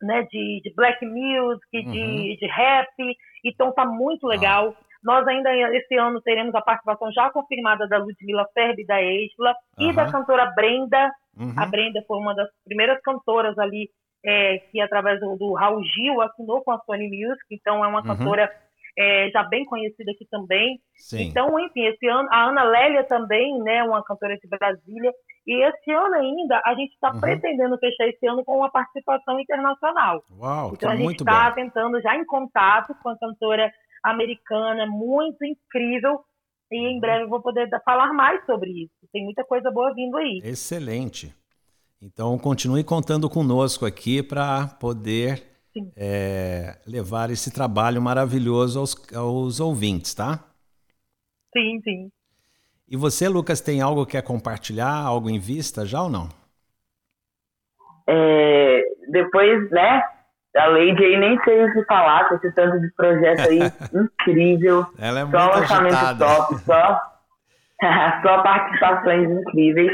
né, 0.01 0.23
de, 0.23 0.62
de 0.63 0.73
black 0.73 1.05
music, 1.05 1.67
uhum. 1.73 1.91
de, 1.91 2.38
de 2.38 2.47
rap, 2.47 2.93
então 3.43 3.73
tá 3.73 3.86
muito 3.86 4.25
legal. 4.25 4.75
Nós 5.06 5.26
ainda 5.28 5.56
esse 5.78 5.96
ano 5.96 6.20
teremos 6.22 6.56
a 6.56 6.62
participação 6.62 7.12
já 7.12 7.30
confirmada 7.30 7.88
da 7.88 8.00
Ludmilla 8.00 8.48
Ferbi, 8.56 8.84
da 8.88 9.00
Esla, 9.02 9.54
uhum. 9.78 9.91
e 9.91 9.94
da 9.94 10.12
cantora 10.12 10.48
Brenda. 10.48 11.12
Uhum. 11.38 11.54
A 11.56 11.65
Brenda 11.68 12.04
foi 12.08 12.18
uma 12.18 12.34
das 12.34 12.50
primeiras 12.65 13.00
cantoras 13.02 13.56
ali 13.60 13.88
é, 14.26 14.58
que, 14.72 14.82
através 14.82 15.20
do, 15.20 15.38
do, 15.38 15.54
Raul 15.54 15.84
Gil, 15.84 16.20
assinou 16.22 16.63
com 16.63 16.72
a 16.72 16.80
Sony 16.80 17.08
Music, 17.08 17.46
então 17.52 17.86
é 17.86 17.88
uma 17.88 18.00
uhum. 18.00 18.08
cantora 18.08 18.52
é, 18.98 19.30
já 19.30 19.44
bem 19.44 19.63
conhecida 19.65 20.12
aqui 20.12 20.26
também. 20.32 20.80
Sim. 20.96 21.28
Então, 21.28 21.60
enfim, 21.60 21.86
esse 21.86 22.08
ano, 22.08 22.28
a 22.32 22.50
Ana 22.50 22.63
Lélia 22.63 23.04
também, 23.04 23.60
né, 23.60 23.84
uma 23.84 24.04
cantora 24.04 24.36
de 24.36 24.48
Brasília, 24.48 25.13
e 25.46 25.63
esse 25.63 25.91
ano 25.91 26.15
ainda, 26.15 26.60
a 26.65 26.74
gente 26.74 26.94
está 26.94 27.12
uhum. 27.12 27.20
pretendendo 27.20 27.78
fechar 27.78 28.08
esse 28.08 28.26
ano 28.26 28.44
com 28.44 28.58
uma 28.58 28.72
participação 28.72 29.39
internacional. 29.39 30.24
Uau, 30.39 30.72
então, 30.74 30.89
a 30.89 30.96
gente 30.96 31.20
está 31.20 31.52
tentando 31.52 32.02
já 32.02 32.15
em 32.15 32.26
contato 32.26 32.96
com 33.04 33.10
a 33.10 33.20
cantora 33.20 33.72
americana, 34.06 34.86
muito 34.86 35.44
incrível. 35.44 36.24
E 36.72 36.78
em 36.78 37.00
breve 37.00 37.26
eu 37.26 37.30
vou 37.30 37.41
poder 37.41 37.70
falar 37.84 38.13
mais 38.13 38.46
sobre 38.46 38.70
isso. 38.72 38.94
Tem 39.12 39.24
muita 39.24 39.44
coisa 39.44 39.70
boa 39.72 39.94
vindo 39.94 40.18
aí. 40.18 40.41
Excelente. 40.44 41.34
Então 42.02 42.38
continue 42.38 42.84
contando 42.84 43.30
conosco 43.30 43.86
aqui 43.86 44.22
para 44.22 44.68
poder 44.80 45.44
é, 45.96 46.78
levar 46.86 47.30
esse 47.30 47.52
trabalho 47.52 48.02
maravilhoso 48.02 48.80
aos, 48.80 49.13
aos 49.13 49.60
ouvintes, 49.60 50.13
tá? 50.13 50.44
Sim, 51.56 51.80
sim. 51.84 52.12
E 52.88 52.96
você, 52.96 53.28
Lucas, 53.28 53.62
tem 53.62 53.82
algo 53.82 54.06
que 54.06 54.13
quer 54.13 54.22
compartilhar, 54.22 54.94
algo 54.94 55.30
em 55.30 55.39
vista 55.39 55.86
já 55.86 56.04
ou 56.04 56.10
não? 56.10 56.30
É, 58.08 58.82
depois, 59.10 59.70
né, 59.72 60.04
a 60.56 60.68
Lady 60.68 61.04
aí 61.04 61.18
nem 61.18 61.39
sei 61.44 61.65
o 61.65 61.74
que 61.74 61.86
falar, 61.86 62.28
com 62.28 62.36
esse 62.36 62.52
tanto 62.54 62.80
de 62.80 62.89
projeto 62.96 63.41
aí 63.41 63.60
incrível. 63.94 64.86
Ela 65.00 65.22
é 65.22 65.26
só 65.26 65.28
muito 65.28 65.60
lançamento 65.60 65.94
agitada. 65.94 66.26
top, 66.26 66.56
só, 66.60 67.02
só 68.22 68.44
participações 68.44 69.30
incríveis. 69.30 69.91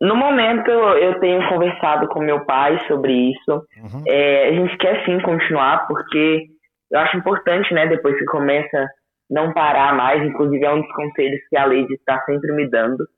No 0.00 0.14
momento, 0.14 0.70
eu 0.70 1.18
tenho 1.18 1.48
conversado 1.48 2.06
com 2.08 2.20
meu 2.20 2.44
pai 2.44 2.78
sobre 2.86 3.12
isso. 3.12 3.52
Uhum. 3.52 4.04
É, 4.06 4.48
a 4.48 4.52
gente 4.52 4.76
quer 4.78 5.04
sim 5.04 5.20
continuar, 5.20 5.88
porque 5.88 6.46
eu 6.90 7.00
acho 7.00 7.16
importante, 7.16 7.74
né, 7.74 7.86
depois 7.86 8.16
que 8.16 8.24
começa, 8.26 8.86
não 9.28 9.52
parar 9.52 9.94
mais. 9.94 10.22
Inclusive, 10.22 10.64
é 10.64 10.72
um 10.72 10.82
dos 10.82 10.92
conselhos 10.92 11.40
que 11.48 11.56
a 11.56 11.66
Lady 11.66 11.94
está 11.94 12.22
sempre 12.22 12.52
me 12.52 12.68
dando. 12.70 13.08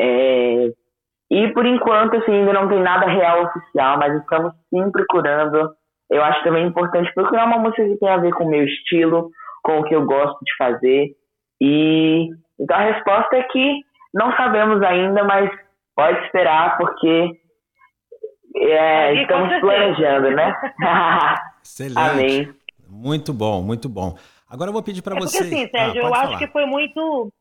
É, 0.00 0.70
e 1.30 1.48
por 1.52 1.66
enquanto, 1.66 2.16
assim, 2.16 2.32
ainda 2.32 2.52
não 2.52 2.68
tem 2.68 2.80
nada 2.80 3.06
real 3.06 3.44
oficial, 3.44 3.98
mas 3.98 4.14
estamos 4.20 4.52
sim 4.70 4.90
procurando 4.92 5.74
eu 6.12 6.22
acho 6.22 6.44
também 6.44 6.66
importante 6.66 7.12
procurar 7.14 7.46
uma 7.46 7.58
música 7.58 7.84
que 7.84 7.96
tenha 7.96 8.14
a 8.14 8.18
ver 8.18 8.32
com 8.34 8.44
o 8.44 8.50
meu 8.50 8.64
estilo, 8.64 9.30
com 9.62 9.78
o 9.78 9.84
que 9.84 9.94
eu 9.94 10.04
gosto 10.04 10.38
de 10.44 10.54
fazer. 10.56 11.16
E 11.60 12.28
então 12.60 12.76
a 12.76 12.92
resposta 12.92 13.36
é 13.36 13.42
que 13.44 13.80
não 14.12 14.36
sabemos 14.36 14.82
ainda, 14.82 15.24
mas 15.24 15.50
pode 15.96 16.22
esperar, 16.26 16.76
porque 16.76 17.40
é, 18.56 19.14
estamos 19.22 19.58
planejando, 19.60 20.30
né? 20.30 20.54
Excelente. 21.64 21.98
Amém. 21.98 22.54
Muito 22.88 23.32
bom, 23.32 23.62
muito 23.62 23.88
bom. 23.88 24.14
Agora 24.48 24.68
eu 24.68 24.72
vou 24.72 24.82
pedir 24.82 25.00
para 25.00 25.16
é 25.16 25.20
você. 25.20 25.38
Porque, 25.38 25.54
assim, 25.54 25.68
Sérgio, 25.70 26.02
ah, 26.04 26.08
eu 26.08 26.14
acho 26.14 26.24
falar. 26.24 26.38
que 26.38 26.46
foi 26.48 26.66
muito. 26.66 27.32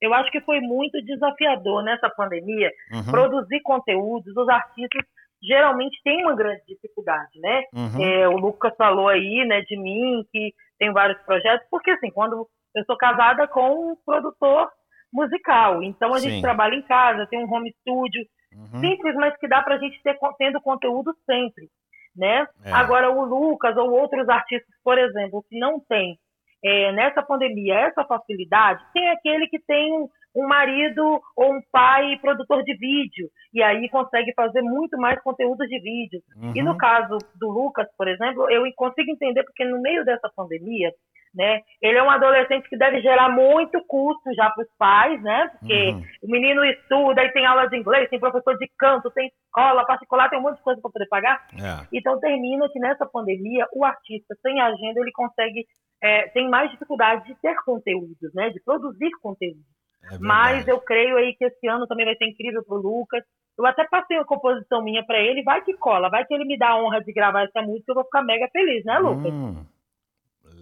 Eu 0.00 0.12
acho 0.14 0.30
que 0.30 0.40
foi 0.42 0.60
muito 0.60 1.02
desafiador 1.02 1.82
nessa 1.82 2.08
pandemia 2.10 2.70
Uhum. 2.92 3.10
produzir 3.10 3.60
conteúdos. 3.62 4.36
Os 4.36 4.48
artistas 4.48 5.02
geralmente 5.42 6.00
têm 6.02 6.22
uma 6.24 6.34
grande 6.34 6.62
dificuldade, 6.66 7.38
né? 7.40 7.64
Uhum. 7.72 8.04
É, 8.04 8.28
o 8.28 8.36
Lucas 8.36 8.74
falou 8.76 9.08
aí, 9.08 9.44
né, 9.46 9.60
de 9.62 9.76
mim, 9.76 10.24
que 10.32 10.52
tem 10.78 10.92
vários 10.92 11.20
projetos, 11.22 11.66
porque 11.70 11.90
assim, 11.90 12.10
quando 12.10 12.48
eu 12.74 12.84
sou 12.84 12.96
casada 12.96 13.46
com 13.48 13.92
um 13.92 13.96
produtor 14.04 14.70
musical, 15.12 15.82
então 15.82 16.12
a 16.12 16.18
Sim. 16.18 16.30
gente 16.30 16.42
trabalha 16.42 16.74
em 16.74 16.82
casa, 16.82 17.26
tem 17.26 17.44
um 17.44 17.52
home 17.52 17.72
studio, 17.80 18.24
Uhum. 18.54 18.80
simples, 18.80 19.14
mas 19.16 19.36
que 19.36 19.46
dá 19.46 19.62
pra 19.62 19.76
gente 19.78 20.02
ter 20.02 20.18
tendo 20.38 20.60
conteúdo 20.60 21.14
sempre, 21.26 21.68
né? 22.16 22.46
É. 22.64 22.72
Agora 22.72 23.10
o 23.10 23.24
Lucas 23.24 23.76
ou 23.76 23.90
outros 23.90 24.26
artistas, 24.28 24.74
por 24.82 24.96
exemplo, 24.98 25.44
que 25.48 25.58
não 25.58 25.78
tem 25.80 26.18
é, 26.64 26.90
nessa 26.92 27.22
pandemia 27.22 27.74
essa 27.74 28.04
facilidade, 28.04 28.82
tem 28.92 29.08
aquele 29.10 29.46
que 29.48 29.58
tem 29.60 29.92
um, 29.92 30.08
um 30.34 30.46
marido 30.46 31.20
ou 31.36 31.52
um 31.54 31.60
pai 31.72 32.18
produtor 32.20 32.62
de 32.62 32.74
vídeo 32.76 33.28
e 33.52 33.62
aí 33.62 33.88
consegue 33.88 34.32
fazer 34.34 34.62
muito 34.62 34.96
mais 34.98 35.20
conteúdo 35.22 35.66
de 35.66 35.78
vídeo. 35.80 36.20
E 36.54 36.62
no 36.62 36.72
Uhum. 36.72 36.76
caso 36.78 37.18
do 37.34 37.50
Lucas, 37.50 37.86
por 37.96 38.06
exemplo, 38.08 38.48
eu 38.50 38.62
consigo 38.76 39.10
entender 39.10 39.42
porque 39.44 39.64
no 39.64 39.80
meio 39.80 40.04
dessa 40.04 40.30
pandemia, 40.36 40.92
né, 41.34 41.60
ele 41.82 41.98
é 41.98 42.02
um 42.02 42.10
adolescente 42.10 42.68
que 42.68 42.76
deve 42.76 43.00
gerar 43.02 43.28
muito 43.28 43.82
custo 43.86 44.32
já 44.34 44.48
para 44.50 44.62
os 44.64 44.70
pais, 44.78 45.22
né? 45.22 45.48
Porque 45.58 45.90
Uhum. 45.90 46.02
o 46.22 46.30
menino 46.30 46.64
estuda, 46.64 47.20
aí 47.20 47.30
tem 47.32 47.44
aula 47.46 47.66
de 47.68 47.76
inglês, 47.76 48.08
tem 48.08 48.18
professor 48.18 48.56
de 48.58 48.66
canto, 48.78 49.10
tem 49.10 49.30
escola 49.44 49.84
particular, 49.86 50.30
tem 50.30 50.38
um 50.38 50.42
monte 50.42 50.56
de 50.56 50.62
coisa 50.62 50.80
para 50.80 50.90
poder 50.90 51.06
pagar. 51.08 51.46
É. 51.54 51.86
Então 51.92 52.18
termina 52.18 52.68
que 52.70 52.78
nessa 52.78 53.06
pandemia 53.06 53.66
o 53.74 53.84
artista 53.84 54.34
sem 54.42 54.60
agenda 54.60 55.00
ele 55.00 55.12
consegue 55.12 55.66
é, 56.02 56.28
tem 56.28 56.48
mais 56.48 56.70
dificuldade 56.70 57.26
de 57.26 57.34
ter 57.40 57.56
conteúdos, 57.64 58.32
né? 58.34 58.50
De 58.50 58.60
produzir 58.62 59.10
conteúdo. 59.20 59.58
É 60.10 60.18
Mas 60.18 60.66
eu 60.66 60.80
creio 60.80 61.16
aí 61.16 61.34
que 61.34 61.44
esse 61.44 61.66
ano 61.66 61.86
também 61.86 62.06
vai 62.06 62.14
ser 62.16 62.26
incrível 62.26 62.62
pro 62.64 62.76
Lucas. 62.76 63.22
Eu 63.56 63.66
até 63.66 63.84
passei 63.88 64.16
uma 64.16 64.24
composição 64.24 64.82
minha 64.82 65.04
para 65.04 65.18
ele, 65.18 65.42
vai 65.42 65.62
que 65.62 65.74
cola, 65.74 66.08
vai 66.08 66.24
que 66.24 66.32
ele 66.32 66.44
me 66.44 66.56
dá 66.56 66.70
a 66.70 66.82
honra 66.82 67.02
de 67.02 67.12
gravar 67.12 67.42
essa 67.42 67.60
música, 67.60 67.90
eu 67.90 67.94
vou 67.94 68.04
ficar 68.04 68.22
mega 68.22 68.48
feliz, 68.52 68.84
né, 68.84 68.98
Lucas? 68.98 69.32
Hum, 69.32 69.64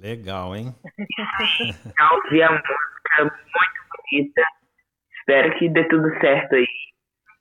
legal, 0.00 0.56
hein? 0.56 0.74
Eu 2.00 2.16
ouvi 2.16 2.42
a 2.42 2.50
música 2.50 2.74
muito 3.18 3.32
bonita. 4.10 4.42
Espero 5.18 5.58
que 5.58 5.68
dê 5.68 5.84
tudo 5.88 6.08
certo 6.20 6.54
aí. 6.54 6.66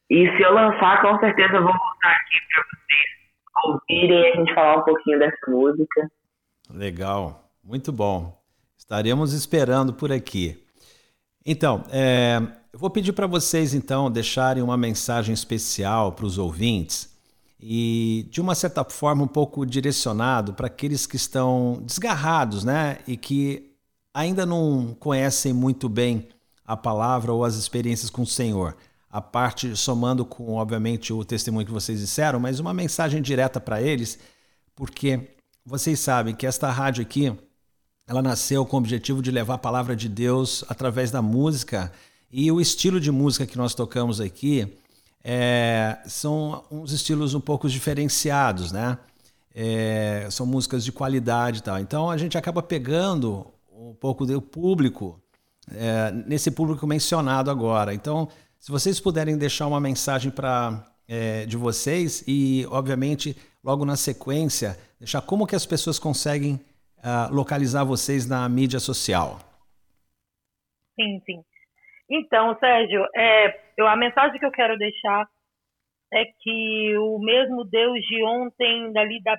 E 0.10 0.30
se 0.36 0.42
eu 0.44 0.54
lançar, 0.54 1.02
com 1.02 1.18
certeza 1.20 1.56
eu 1.56 1.64
vou 1.64 1.74
voltar 1.74 2.12
aqui 2.12 2.38
para 2.54 2.64
vocês 2.64 3.16
ouvirem 3.64 4.32
a 4.32 4.36
gente 4.36 4.54
falar 4.54 4.78
um 4.78 4.84
pouquinho 4.84 5.20
dessa 5.20 5.38
música. 5.48 6.12
Legal, 6.70 7.50
muito 7.64 7.92
bom. 7.92 8.40
Estaremos 8.78 9.34
esperando 9.34 9.94
por 9.94 10.12
aqui. 10.12 10.65
Então, 11.46 11.84
é, 11.92 12.42
eu 12.74 12.80
vou 12.80 12.90
pedir 12.90 13.14
para 13.14 13.28
vocês 13.28 13.74
então 13.74 14.10
deixarem 14.10 14.64
uma 14.64 14.76
mensagem 14.76 15.34
especial 15.34 16.12
para 16.12 16.26
os 16.26 16.38
ouvintes 16.38 17.10
e 17.60 18.28
de 18.32 18.42
uma 18.42 18.56
certa 18.56 18.84
forma 18.84 19.24
um 19.24 19.28
pouco 19.28 19.66
direcionado 19.66 20.54
para 20.54 20.68
aqueles 20.68 21.06
que 21.06 21.16
estão 21.16 21.82
desgarrados, 21.86 22.64
né, 22.64 23.00
e 23.08 23.16
que 23.16 23.76
ainda 24.14 24.46
não 24.46 24.96
conhecem 25.00 25.54
muito 25.54 25.88
bem 25.88 26.28
a 26.66 26.76
palavra 26.76 27.32
ou 27.32 27.44
as 27.44 27.56
experiências 27.56 28.10
com 28.10 28.24
o 28.24 28.28
Senhor. 28.28 28.76
A 29.10 29.22
parte 29.22 29.76
somando 29.76 30.26
com, 30.26 30.54
obviamente, 30.54 31.14
o 31.14 31.24
testemunho 31.24 31.66
que 31.66 31.72
vocês 31.72 32.00
disseram, 32.00 32.40
mas 32.40 32.60
uma 32.60 32.74
mensagem 32.74 33.22
direta 33.22 33.60
para 33.60 33.82
eles, 33.82 34.20
porque 34.76 35.36
vocês 35.66 36.00
sabem 36.00 36.36
que 36.36 36.46
esta 36.46 36.70
rádio 36.70 37.04
aqui, 37.04 37.34
ela 38.08 38.22
nasceu 38.22 38.66
com 38.66 38.78
o 38.78 38.80
objetivo 38.80 39.22
de 39.22 39.32
levar 39.32 39.56
a 39.56 39.58
palavra 39.58 39.96
de 39.96 40.08
Deus 40.08 40.64
através 40.70 41.10
da 41.10 41.22
música 41.22 41.92
e 42.32 42.52
o 42.52 42.62
estilo 42.62 43.00
de 43.00 43.12
música 43.12 43.46
que 43.46 43.58
nós 43.58 43.74
tocamos 43.74 44.22
aqui 44.22 44.78
é, 45.24 45.98
são 46.06 46.64
uns 46.70 46.92
estilos 46.92 47.34
um 47.34 47.40
pouco 47.40 47.68
diferenciados, 47.68 48.72
né? 48.72 48.98
É, 49.56 50.28
são 50.30 50.46
músicas 50.46 50.84
de 50.84 50.92
qualidade 50.92 51.60
e 51.60 51.62
tal. 51.62 51.80
Então 51.80 52.12
a 52.12 52.18
gente 52.18 52.38
acaba 52.38 52.62
pegando 52.62 53.48
um 53.72 53.94
pouco 53.94 54.26
do 54.26 54.42
público 54.42 55.20
é, 55.72 56.12
nesse 56.12 56.52
público 56.52 56.86
mencionado 56.86 57.50
agora. 57.50 57.94
Então, 57.94 58.30
se 58.60 58.72
vocês 58.72 59.00
puderem 59.00 59.38
deixar 59.38 59.66
uma 59.68 59.80
mensagem 59.80 60.30
para 60.30 60.86
é, 61.08 61.46
de 61.46 61.58
vocês 61.58 62.24
e, 62.28 62.66
obviamente, 62.70 63.36
logo 63.64 63.86
na 63.86 63.96
sequência, 63.96 64.78
deixar 65.00 65.22
como 65.22 65.48
que 65.48 65.56
as 65.56 65.66
pessoas 65.66 65.98
conseguem 65.98 66.60
uh, 67.06 67.34
localizar 67.34 67.84
vocês 67.84 68.28
na 68.28 68.50
mídia 68.50 68.80
social. 68.80 69.38
Sim, 70.96 71.22
sim. 71.26 71.44
Então, 72.10 72.58
Sérgio, 72.60 73.06
é, 73.16 73.60
eu, 73.78 73.88
a 73.88 73.96
mensagem 73.96 74.40
que 74.40 74.46
eu 74.46 74.52
quero 74.52 74.78
deixar 74.78 75.28
é 76.14 76.26
que 76.40 76.98
o 76.98 77.20
mesmo 77.20 77.64
Deus 77.66 78.00
de 78.06 78.24
ontem, 78.24 78.92
dali 78.92 79.22
da, 79.22 79.38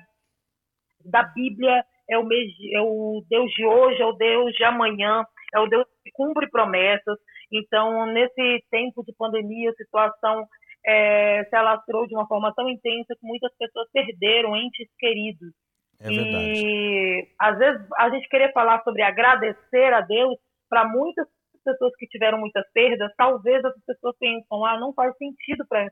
da 1.05 1.23
Bíblia, 1.23 1.83
é 2.09 2.17
o, 2.17 2.23
mes, 2.23 2.51
é 2.73 2.81
o 2.81 3.23
Deus 3.29 3.51
de 3.51 3.65
hoje, 3.65 4.01
é 4.01 4.05
o 4.05 4.13
Deus 4.13 4.53
de 4.53 4.63
amanhã, 4.63 5.25
é 5.53 5.59
o 5.59 5.67
Deus 5.67 5.85
que 6.03 6.11
cumpre 6.11 6.49
promessas. 6.49 7.17
Então, 7.51 8.05
nesse 8.07 8.63
tempo 8.69 9.03
de 9.03 9.13
pandemia, 9.17 9.71
a 9.71 9.75
situação 9.75 10.45
é, 10.85 11.43
se 11.45 11.55
alastrou 11.55 12.05
de 12.05 12.15
uma 12.15 12.27
forma 12.27 12.53
tão 12.53 12.69
intensa 12.69 13.15
que 13.19 13.25
muitas 13.25 13.51
pessoas 13.57 13.89
perderam 13.91 14.55
entes 14.55 14.87
queridos. 14.99 15.53
É 15.99 16.09
verdade. 16.09 16.53
E 16.55 17.27
às 17.39 17.57
vezes 17.57 17.81
a 17.97 18.09
gente 18.09 18.29
querer 18.29 18.51
falar 18.53 18.83
sobre 18.83 19.01
agradecer 19.01 19.93
a 19.93 20.01
Deus, 20.01 20.37
para 20.69 20.87
muitas 20.87 21.27
pessoas 21.63 21.93
que 21.97 22.07
tiveram 22.07 22.39
muitas 22.39 22.63
perdas, 22.71 23.11
talvez 23.17 23.63
as 23.63 23.73
pessoas 23.85 24.15
pensam, 24.19 24.65
ah, 24.65 24.79
não 24.79 24.93
faz 24.93 25.15
sentido 25.17 25.65
para 25.67 25.83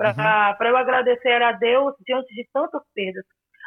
uhum. 0.00 0.66
eu 0.68 0.76
agradecer 0.76 1.42
a 1.42 1.52
Deus 1.52 1.94
diante 2.06 2.32
de 2.34 2.48
tantas 2.52 2.82
perdas. 2.94 3.24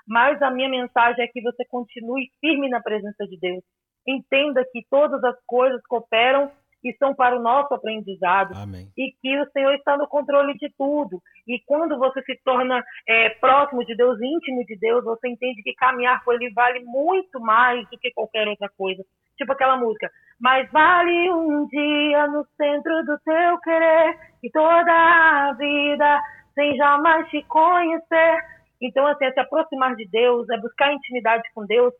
Mas 0.08 0.42
a 0.42 0.50
minha 0.50 0.70
mensagem 0.70 1.24
é 1.24 1.28
que 1.28 1.42
você 1.42 1.66
continue 1.70 2.30
firme 2.40 2.70
na 2.70 2.82
presença 2.82 3.26
de 3.26 3.38
Deus. 3.38 3.64
Entenda 4.08 4.64
que 4.72 4.86
todas 4.90 5.22
as 5.24 5.36
coisas 5.46 5.82
cooperam 5.88 6.50
e 6.84 6.94
são 6.98 7.14
para 7.14 7.38
o 7.38 7.42
nosso 7.42 7.74
aprendizado. 7.74 8.54
Amém. 8.56 8.88
E 8.98 9.12
que 9.22 9.40
o 9.40 9.50
Senhor 9.52 9.74
está 9.74 9.98
no 9.98 10.08
controle 10.08 10.54
de 10.56 10.72
tudo. 10.78 11.22
E 11.48 11.60
quando 11.66 11.98
você 11.98 12.22
se 12.24 12.40
torna 12.44 12.84
é, 13.08 13.30
próximo 13.30 13.86
de 13.86 13.96
Deus, 13.96 14.20
íntimo 14.22 14.66
de 14.66 14.78
Deus, 14.78 15.04
você 15.04 15.28
entende 15.28 15.62
que 15.64 15.74
caminhar 15.74 16.24
com 16.24 16.34
Ele 16.34 16.52
vale 16.54 16.84
muito 16.86 17.40
mais 17.40 17.88
do 17.90 17.98
que 17.98 18.12
qualquer 18.12 18.48
outra 18.48 18.70
coisa. 18.78 19.04
Tipo 19.38 19.52
aquela 19.52 19.78
música. 19.78 20.10
Mas 20.40 20.70
vale 20.72 21.32
um 21.32 21.68
dia 21.68 22.28
no 22.28 22.46
centro 22.56 23.06
do 23.06 23.18
teu 23.20 23.60
querer 23.60 24.18
e 24.44 24.50
toda 24.52 24.92
a 24.92 25.54
vida 25.54 26.22
sem 26.54 26.76
jamais 26.76 27.28
te 27.30 27.44
conhecer. 27.44 28.38
Então, 28.82 29.06
assim, 29.08 29.26
é 29.26 29.32
se 29.32 29.40
aproximar 29.40 29.96
de 29.96 30.08
Deus, 30.08 30.50
é 30.50 30.60
buscar 30.60 30.94
intimidade 30.94 31.44
com 31.54 31.66
Deus, 31.66 31.94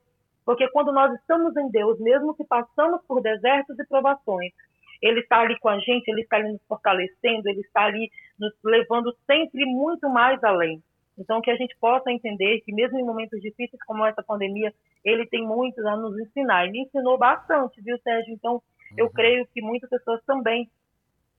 porque 0.46 0.68
quando 0.70 0.92
nós 0.92 1.14
estamos 1.14 1.56
em 1.58 1.70
Deus, 1.70 2.00
mesmo 2.00 2.36
que 2.36 2.46
passamos 2.46 3.02
por 3.08 3.22
desertos 3.22 3.78
e 3.78 3.88
provações, 3.88 4.52
Ele 5.02 5.20
está 5.22 5.40
ali 5.40 5.58
com 5.60 5.70
a 5.70 5.80
gente, 5.80 6.08
Ele 6.08 6.22
está 6.22 6.38
ali 6.38 6.52
nos 6.52 6.64
fortalecendo, 6.68 7.50
Ele 7.50 7.62
está 7.62 7.86
ali 7.86 8.10
nos 8.40 8.54
levando 8.64 9.16
sempre 9.26 9.66
muito 9.66 10.10
mais 10.10 10.44
além. 10.44 10.82
Então, 11.18 11.42
que 11.42 11.50
a 11.50 11.56
gente 11.56 11.76
possa 11.80 12.12
entender 12.12 12.62
que, 12.62 12.72
mesmo 12.72 13.00
em 13.00 13.04
momentos 13.04 13.42
difíceis 13.42 13.82
como 13.86 14.06
essa 14.06 14.22
pandemia, 14.22 14.72
ele 15.04 15.26
tem 15.26 15.44
muito 15.44 15.86
a 15.88 15.98
nos 15.98 16.18
ensinar. 16.20 16.66
Ele 16.68 16.82
ensinou 16.82 17.18
bastante, 17.18 17.82
viu, 17.82 17.98
Sérgio? 18.00 18.34
Então, 18.34 18.54
uhum. 18.54 18.62
eu 18.98 19.10
creio 19.10 19.48
que 19.48 19.62
muitas 19.62 19.90
pessoas 19.90 20.24
também 20.26 20.70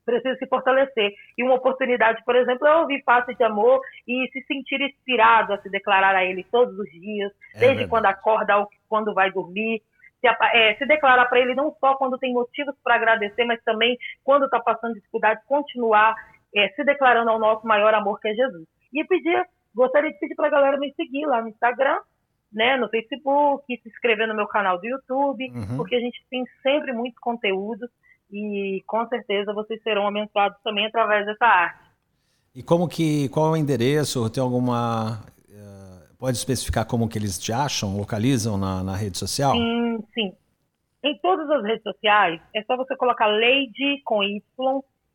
precisam 0.05 0.37
se 0.39 0.47
fortalecer. 0.47 1.13
E 1.37 1.45
uma 1.45 1.55
oportunidade, 1.55 2.25
por 2.25 2.35
exemplo, 2.35 2.67
é 2.67 2.77
ouvir 2.77 3.05
Passe 3.05 3.35
de 3.35 3.45
Amor 3.45 3.81
e 4.07 4.29
se 4.33 4.43
sentir 4.47 4.81
inspirado 4.81 5.53
a 5.53 5.59
se 5.59 5.69
declarar 5.69 6.17
a 6.17 6.25
Ele 6.25 6.45
todos 6.51 6.77
os 6.77 6.91
dias, 6.91 7.31
é 7.55 7.61
desde 7.61 7.67
verdade. 7.67 7.91
quando 7.91 8.07
acorda 8.07 8.55
ao 8.55 8.69
quando 8.89 9.15
vai 9.15 9.31
dormir. 9.31 9.83
Se, 10.21 10.27
é, 10.27 10.75
se 10.75 10.87
declarar 10.87 11.27
para 11.27 11.41
Ele 11.41 11.55
não 11.55 11.75
só 11.81 11.95
quando 11.97 12.19
tem 12.19 12.33
motivos 12.33 12.75
para 12.83 12.97
agradecer, 12.97 13.45
mas 13.45 13.63
também 13.63 13.97
quando 14.25 14.45
está 14.45 14.59
passando 14.61 14.95
dificuldade, 14.95 15.41
continuar 15.47 16.15
é, 16.55 16.69
se 16.71 16.85
declarando 16.85 17.31
ao 17.31 17.39
nosso 17.39 17.67
maior 17.67 17.95
amor, 17.95 18.21
que 18.21 18.29
é 18.29 18.35
Jesus. 18.35 18.67
E 18.93 19.05
pedir 19.05 19.47
Gostaria 19.79 20.11
de 20.11 20.19
pedir 20.19 20.35
para 20.35 20.49
a 20.49 20.51
galera 20.51 20.77
me 20.77 20.93
seguir 20.95 21.25
lá 21.27 21.41
no 21.41 21.49
Instagram, 21.49 21.99
né, 22.53 22.77
no 22.77 22.89
Facebook, 22.89 23.65
se 23.65 23.89
inscrever 23.89 24.27
no 24.27 24.35
meu 24.35 24.49
canal 24.49 24.77
do 24.81 24.87
YouTube, 24.87 25.51
uhum. 25.51 25.77
porque 25.77 25.95
a 25.95 26.01
gente 26.01 26.21
tem 26.29 26.45
sempre 26.63 26.93
muito 26.93 27.21
conteúdo 27.21 27.89
e 28.29 28.83
com 28.87 29.07
certeza 29.07 29.53
vocês 29.53 29.81
serão 29.83 30.09
abençoados 30.09 30.59
também 30.65 30.87
através 30.87 31.25
dessa 31.27 31.45
arte. 31.45 31.89
E 32.57 32.63
como 32.63 32.89
que, 32.89 33.29
qual 33.29 33.49
é 33.49 33.51
o 33.53 33.57
endereço? 33.57 34.29
Tem 34.31 34.43
alguma, 34.43 35.23
pode 36.19 36.37
especificar 36.37 36.87
como 36.87 37.09
que 37.09 37.17
eles 37.17 37.39
te 37.39 37.53
acham, 37.53 37.97
localizam 37.97 38.59
na, 38.59 38.83
na 38.83 38.97
rede 38.97 39.17
social? 39.17 39.53
Sim, 39.53 39.99
sim. 40.13 40.33
Em 41.05 41.17
todas 41.19 41.49
as 41.49 41.63
redes 41.63 41.83
sociais, 41.85 42.41
é 42.55 42.63
só 42.65 42.77
você 42.77 42.97
colocar 42.97 43.29
Lady 43.29 44.03
com 44.05 44.23
Y, 44.23 44.43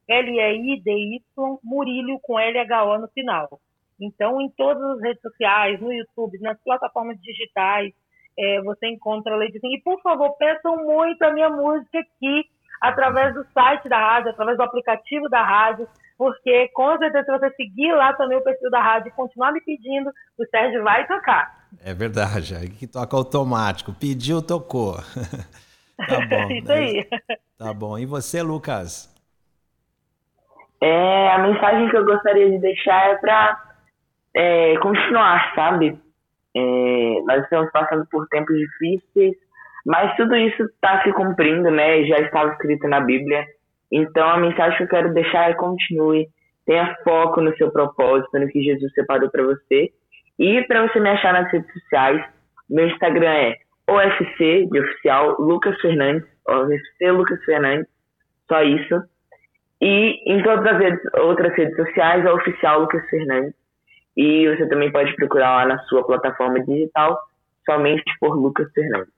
L-E-I-D-Y, 0.08 1.60
Murilho 1.62 2.20
com 2.22 2.39
L-H-O 2.39 3.00
no 3.00 3.08
final. 3.10 3.60
Então, 4.00 4.39
em 4.42 4.50
todas 4.50 4.82
as 4.82 5.02
redes 5.02 5.22
sociais, 5.22 5.80
no 5.82 5.92
YouTube, 5.92 6.39
nas 6.39 6.58
plataformas 6.63 7.20
digitais, 7.22 7.94
é, 8.38 8.62
você 8.62 8.88
encontra 8.88 9.34
a 9.34 9.38
Ladizinha. 9.38 9.78
E, 9.78 9.82
por 9.82 10.02
favor, 10.02 10.36
peçam 10.38 10.78
muito 10.78 11.22
a 11.24 11.34
minha 11.34 11.50
música 11.50 12.00
aqui, 12.00 12.46
através 12.82 13.34
do 13.34 13.46
site 13.54 13.88
da 13.88 13.98
rádio, 13.98 14.32
através 14.32 14.58
do 14.58 14.63
aplicativo 14.63 15.30
da 15.30 15.44
rádio, 15.44 15.88
porque, 16.17 16.69
com 16.73 16.97
certeza, 16.97 17.26
se 17.26 17.39
você 17.39 17.49
seguir 17.56 17.93
lá 17.93 18.13
também 18.13 18.38
o 18.38 18.43
perfil 18.43 18.69
da 18.69 18.82
rádio 18.82 19.10
e 19.10 19.12
continuar 19.12 19.52
me 19.52 19.62
pedindo, 19.62 20.10
o 20.38 20.45
Sérgio 20.47 20.84
vai 20.84 21.06
tocar. 21.08 21.63
É 21.84 21.93
verdade, 21.93 22.56
aí 22.56 22.69
que 22.69 22.88
toca 22.88 23.15
automático. 23.15 23.93
Pediu, 23.93 24.41
tocou. 24.41 24.95
tá 25.97 26.19
bom. 26.30 26.52
Isso 26.54 26.71
aí. 26.71 27.08
Tá 27.58 27.73
bom. 27.73 27.97
E 27.97 28.06
você, 28.06 28.41
Lucas? 28.41 29.13
É, 30.82 31.32
a 31.32 31.38
mensagem 31.39 31.89
que 31.89 31.97
eu 31.97 32.06
gostaria 32.06 32.49
de 32.49 32.60
deixar 32.60 33.12
é 33.12 33.15
para 33.15 33.63
é, 34.36 34.78
continuar, 34.80 35.54
sabe? 35.56 35.97
É, 36.56 37.21
nós 37.26 37.43
estamos 37.43 37.71
passando 37.71 38.06
por 38.12 38.28
tempos 38.28 38.56
difíceis, 38.56 39.36
mas 39.86 40.15
tudo 40.17 40.36
isso 40.36 40.63
está 40.63 41.02
se 41.04 41.12
cumprindo, 41.13 41.71
né? 41.71 42.04
Já 42.04 42.19
estava 42.19 42.52
escrito 42.52 42.88
na 42.88 42.99
Bíblia. 42.99 43.45
Então 43.93 44.27
a 44.27 44.38
mensagem 44.38 44.75
que 44.75 44.84
eu 44.84 44.88
quero 44.88 45.13
deixar 45.13 45.51
é 45.51 45.53
continue, 45.53 46.27
tenha 46.65 46.97
foco 47.03 47.39
no 47.39 47.56
seu 47.58 47.69
propósito, 47.71 48.39
no 48.39 48.47
que 48.47 48.63
Jesus 48.63 48.91
separou 48.93 49.29
para 49.29 49.43
você. 49.43 49.91
E 50.39 50.63
para 50.63 50.88
você 50.88 50.99
me 50.99 51.10
achar 51.10 51.32
nas 51.32 51.51
redes 51.51 51.71
sociais, 51.71 52.25
meu 52.67 52.89
Instagram 52.89 53.29
é 53.29 53.58
OFC 53.88 54.67
de 54.71 54.79
oficial 54.79 55.39
Lucas 55.39 55.79
Fernandes, 55.79 56.27
OFC 56.47 57.12
Lucas 57.12 57.43
Fernandes, 57.43 57.88
só 58.47 58.63
isso. 58.63 59.03
E 59.79 60.23
em 60.25 60.41
todas 60.41 60.65
as 60.65 60.79
redes, 60.79 60.99
outras 61.19 61.56
redes 61.56 61.75
sociais 61.75 62.25
é 62.25 62.32
oficial 62.32 62.79
Lucas 62.82 63.08
Fernandes. 63.12 63.53
E 64.17 64.47
você 64.47 64.67
também 64.69 64.91
pode 64.91 65.15
procurar 65.15 65.58
lá 65.58 65.65
na 65.67 65.79
sua 65.84 66.03
plataforma 66.03 66.60
digital, 66.62 67.19
somente 67.63 68.03
por 68.19 68.36
Lucas 68.36 68.71
Fernandes. 68.73 69.13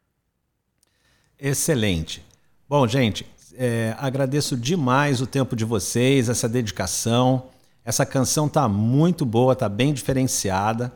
Excelente. 1.39 2.25
Bom, 2.67 2.88
gente, 2.88 3.25
é, 3.58 3.96
agradeço 3.98 4.56
demais 4.58 5.22
o 5.22 5.28
tempo 5.28 5.56
de 5.56 5.65
vocês, 5.65 6.30
essa 6.30 6.48
dedicação. 6.48 7.48
Essa 7.84 8.06
canção 8.06 8.50
tá 8.50 8.68
muito 8.68 9.26
boa, 9.26 9.56
tá 9.56 9.70
bem 9.70 9.94
diferenciada. 9.94 10.91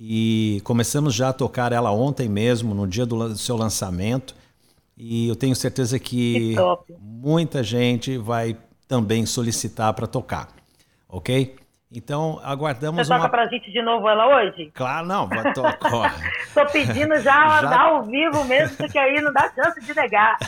E 0.00 0.60
começamos 0.64 1.14
já 1.14 1.28
a 1.28 1.32
tocar 1.32 1.72
ela 1.72 1.92
ontem 1.92 2.28
mesmo, 2.28 2.74
no 2.74 2.86
dia 2.86 3.06
do 3.06 3.36
seu 3.36 3.56
lançamento. 3.56 4.34
E 4.96 5.28
eu 5.28 5.36
tenho 5.36 5.54
certeza 5.54 5.98
que, 5.98 6.54
que 6.86 6.94
muita 7.00 7.62
gente 7.62 8.18
vai 8.18 8.56
também 8.88 9.24
solicitar 9.24 9.92
para 9.94 10.06
tocar, 10.06 10.48
ok? 11.08 11.56
Então, 11.94 12.40
aguardamos 12.42 13.06
Você 13.06 13.12
toca 13.12 13.24
uma... 13.24 13.28
pra 13.28 13.46
gente 13.48 13.70
de 13.70 13.82
novo 13.82 14.08
ela 14.08 14.38
hoje? 14.38 14.70
Claro, 14.74 15.06
não, 15.06 15.28
vou 15.28 15.52
tocar. 15.52 16.14
Tô 16.54 16.64
pedindo 16.66 17.18
já, 17.20 17.60
já... 17.60 17.80
ao 17.82 18.02
vivo 18.04 18.44
mesmo, 18.44 18.76
porque 18.78 18.98
aí 18.98 19.20
não 19.20 19.30
dá 19.30 19.52
chance 19.54 19.78
de 19.80 19.94
negar. 19.94 20.38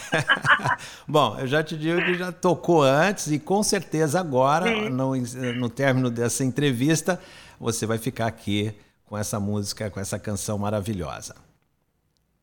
Bom, 1.06 1.36
eu 1.38 1.46
já 1.46 1.62
te 1.62 1.76
digo 1.76 2.02
que 2.02 2.14
já 2.14 2.32
tocou 2.32 2.82
antes 2.82 3.30
e 3.30 3.38
com 3.38 3.62
certeza 3.62 4.18
agora, 4.18 4.70
no, 4.88 5.14
no 5.14 5.68
término 5.68 6.10
dessa 6.10 6.42
entrevista, 6.42 7.20
você 7.60 7.84
vai 7.84 7.98
ficar 7.98 8.26
aqui 8.26 8.74
com 9.04 9.18
essa 9.18 9.38
música, 9.38 9.90
com 9.90 10.00
essa 10.00 10.18
canção 10.18 10.56
maravilhosa. 10.56 11.34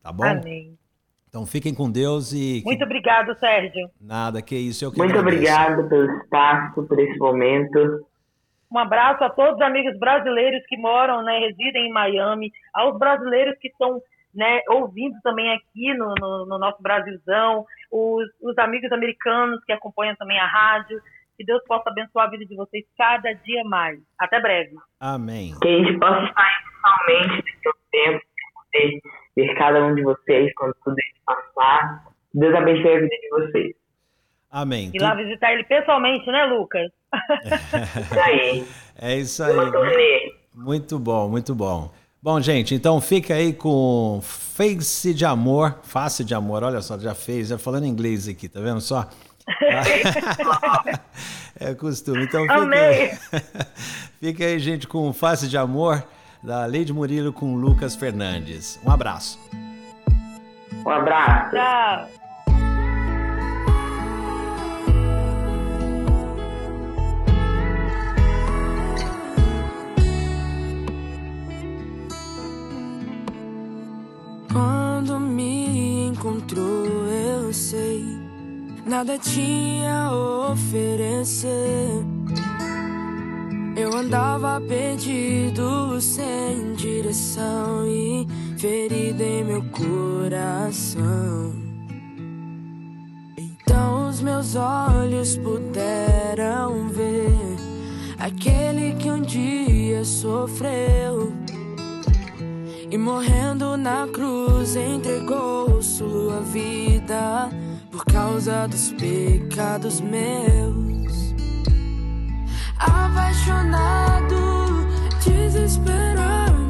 Tá 0.04 0.12
bom? 0.12 0.26
Amém. 0.26 0.78
Então 1.28 1.46
fiquem 1.46 1.74
com 1.74 1.90
Deus 1.90 2.34
e. 2.34 2.62
Muito 2.66 2.84
obrigado, 2.84 3.34
Sérgio. 3.40 3.90
Nada, 4.00 4.42
que 4.42 4.56
isso. 4.56 4.84
Eu 4.84 4.92
que 4.92 4.98
Muito 4.98 5.18
agradeço. 5.18 5.38
obrigado 5.38 5.90
pelo 5.90 6.18
espaço, 6.18 6.84
por 6.84 7.00
esse 7.00 7.18
momento. 7.18 8.06
Um 8.72 8.78
abraço 8.78 9.24
a 9.24 9.30
todos 9.30 9.56
os 9.56 9.62
amigos 9.62 9.98
brasileiros 10.00 10.64
que 10.68 10.78
moram, 10.78 11.22
né, 11.24 11.40
residem 11.40 11.90
em 11.90 11.92
Miami, 11.92 12.52
aos 12.74 12.98
brasileiros 12.98 13.58
que 13.60 13.68
estão 13.68 14.02
né, 14.34 14.62
ouvindo 14.70 15.20
também 15.22 15.52
aqui 15.52 15.94
no, 15.94 16.14
no, 16.18 16.46
no 16.46 16.58
nosso 16.58 16.82
Brasilzão, 16.82 17.66
os, 17.92 18.30
os, 18.42 18.58
amigos 18.58 18.92
americanos 18.92 19.62
que 19.66 19.74
acompanham 19.74 20.16
também 20.16 20.40
a 20.40 20.48
rádio. 20.48 21.02
Que 21.38 21.46
Deus 21.46 21.62
possa 21.66 21.90
abençoar 21.90 22.28
a 22.28 22.30
vida 22.30 22.46
de 22.46 22.56
vocês 22.56 22.86
cada 22.98 23.34
dia 23.34 23.64
mais. 23.64 24.00
Até 24.20 24.40
breve. 24.40 24.76
Amém. 25.00 25.54
Que 25.62 25.68
a 25.68 25.78
gente 25.80 25.98
possa 25.98 26.24
estar 26.24 26.64
totalmente 26.76 27.44
nesse 27.44 27.60
seu 27.62 27.74
tempo, 27.92 28.22
poder 28.54 29.00
ver 29.36 29.56
cada 29.56 29.84
um 29.84 29.96
de 29.96 30.04
vocês 30.04 30.54
quando 30.56 30.74
tudo 30.84 30.96
isso 31.00 31.22
passar. 31.26 32.06
Deus 32.34 32.54
abençoe 32.54 32.96
a 32.96 33.00
vida 33.00 33.16
de 33.16 33.30
vocês. 33.30 33.76
Amém. 34.52 34.92
E 34.94 35.00
lá 35.00 35.16
visitar 35.16 35.54
ele 35.54 35.64
pessoalmente, 35.64 36.28
né, 36.28 36.46
Lucas? 36.46 36.92
Isso 37.96 38.20
aí. 38.20 38.68
É 39.04 39.18
isso 39.18 39.44
aí. 39.44 39.56
Muito 40.54 41.00
bom, 41.00 41.28
muito 41.28 41.56
bom. 41.56 41.92
Bom, 42.22 42.40
gente, 42.40 42.76
então 42.76 43.02
fica 43.02 43.34
aí 43.34 43.52
com 43.52 44.20
Face 44.22 45.12
de 45.12 45.26
Amor, 45.26 45.80
Face 45.82 46.24
de 46.24 46.36
Amor, 46.36 46.64
olha 46.64 46.82
só, 46.82 47.00
já 47.00 47.16
fez, 47.16 47.48
já 47.48 47.58
falando 47.58 47.88
inglês 47.88 48.28
aqui, 48.28 48.48
tá 48.48 48.60
vendo 48.60 48.80
só? 48.80 49.10
é 51.60 51.74
costume. 51.74 52.26
Então 52.26 52.42
fica 52.42 52.54
Amei. 52.54 52.80
aí, 52.80 53.18
fica 54.22 54.46
aí, 54.46 54.60
gente, 54.60 54.88
com 54.88 55.12
Face 55.12 55.48
de 55.48 55.58
Amor, 55.58 56.04
da 56.44 56.64
Leide 56.68 56.94
Murilo 56.94 57.34
com 57.34 57.56
Lucas 57.56 57.96
Fernandes. 57.96 58.80
Um 58.86 58.92
abraço. 58.92 59.40
Um 60.86 60.90
abraço. 60.90 61.56
Tchau. 61.56 62.21
Quando 75.02 75.20
me 75.20 76.10
encontrou, 76.10 76.86
eu 77.08 77.52
sei, 77.52 78.06
nada 78.86 79.18
tinha 79.18 80.04
a 80.06 80.52
oferecer. 80.52 82.06
Eu 83.76 83.98
andava 83.98 84.62
perdido, 84.62 86.00
sem 86.00 86.74
direção 86.74 87.88
e 87.88 88.28
ferido 88.60 89.24
em 89.24 89.44
meu 89.44 89.64
coração. 89.72 91.52
Então 93.36 94.08
os 94.08 94.22
meus 94.22 94.56
olhos 94.56 95.36
puderam 95.36 96.90
ver 96.90 97.34
aquele 98.20 98.94
que 98.94 99.10
um 99.10 99.24
dia 99.24 100.06
sofreu. 100.06 101.41
E 102.92 102.98
morrendo 102.98 103.78
na 103.78 104.06
cruz 104.06 104.76
entregou 104.76 105.82
sua 105.82 106.42
vida 106.42 107.50
por 107.90 108.04
causa 108.04 108.68
dos 108.68 108.92
pecados 108.92 110.02
meus. 110.02 111.34
Apaixonado, 112.78 114.36
desesperado, 115.24 116.62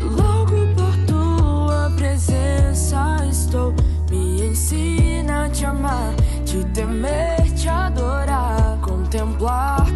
louco 0.00 0.54
por 0.76 0.96
tua 1.08 1.90
presença 1.96 3.26
estou. 3.28 3.74
Me 4.10 4.46
ensina 4.46 5.46
a 5.46 5.50
te 5.50 5.64
amar, 5.64 6.14
te 6.44 6.62
temer, 6.66 7.52
te 7.56 7.68
adorar, 7.68 8.78
contemplar 8.80 9.90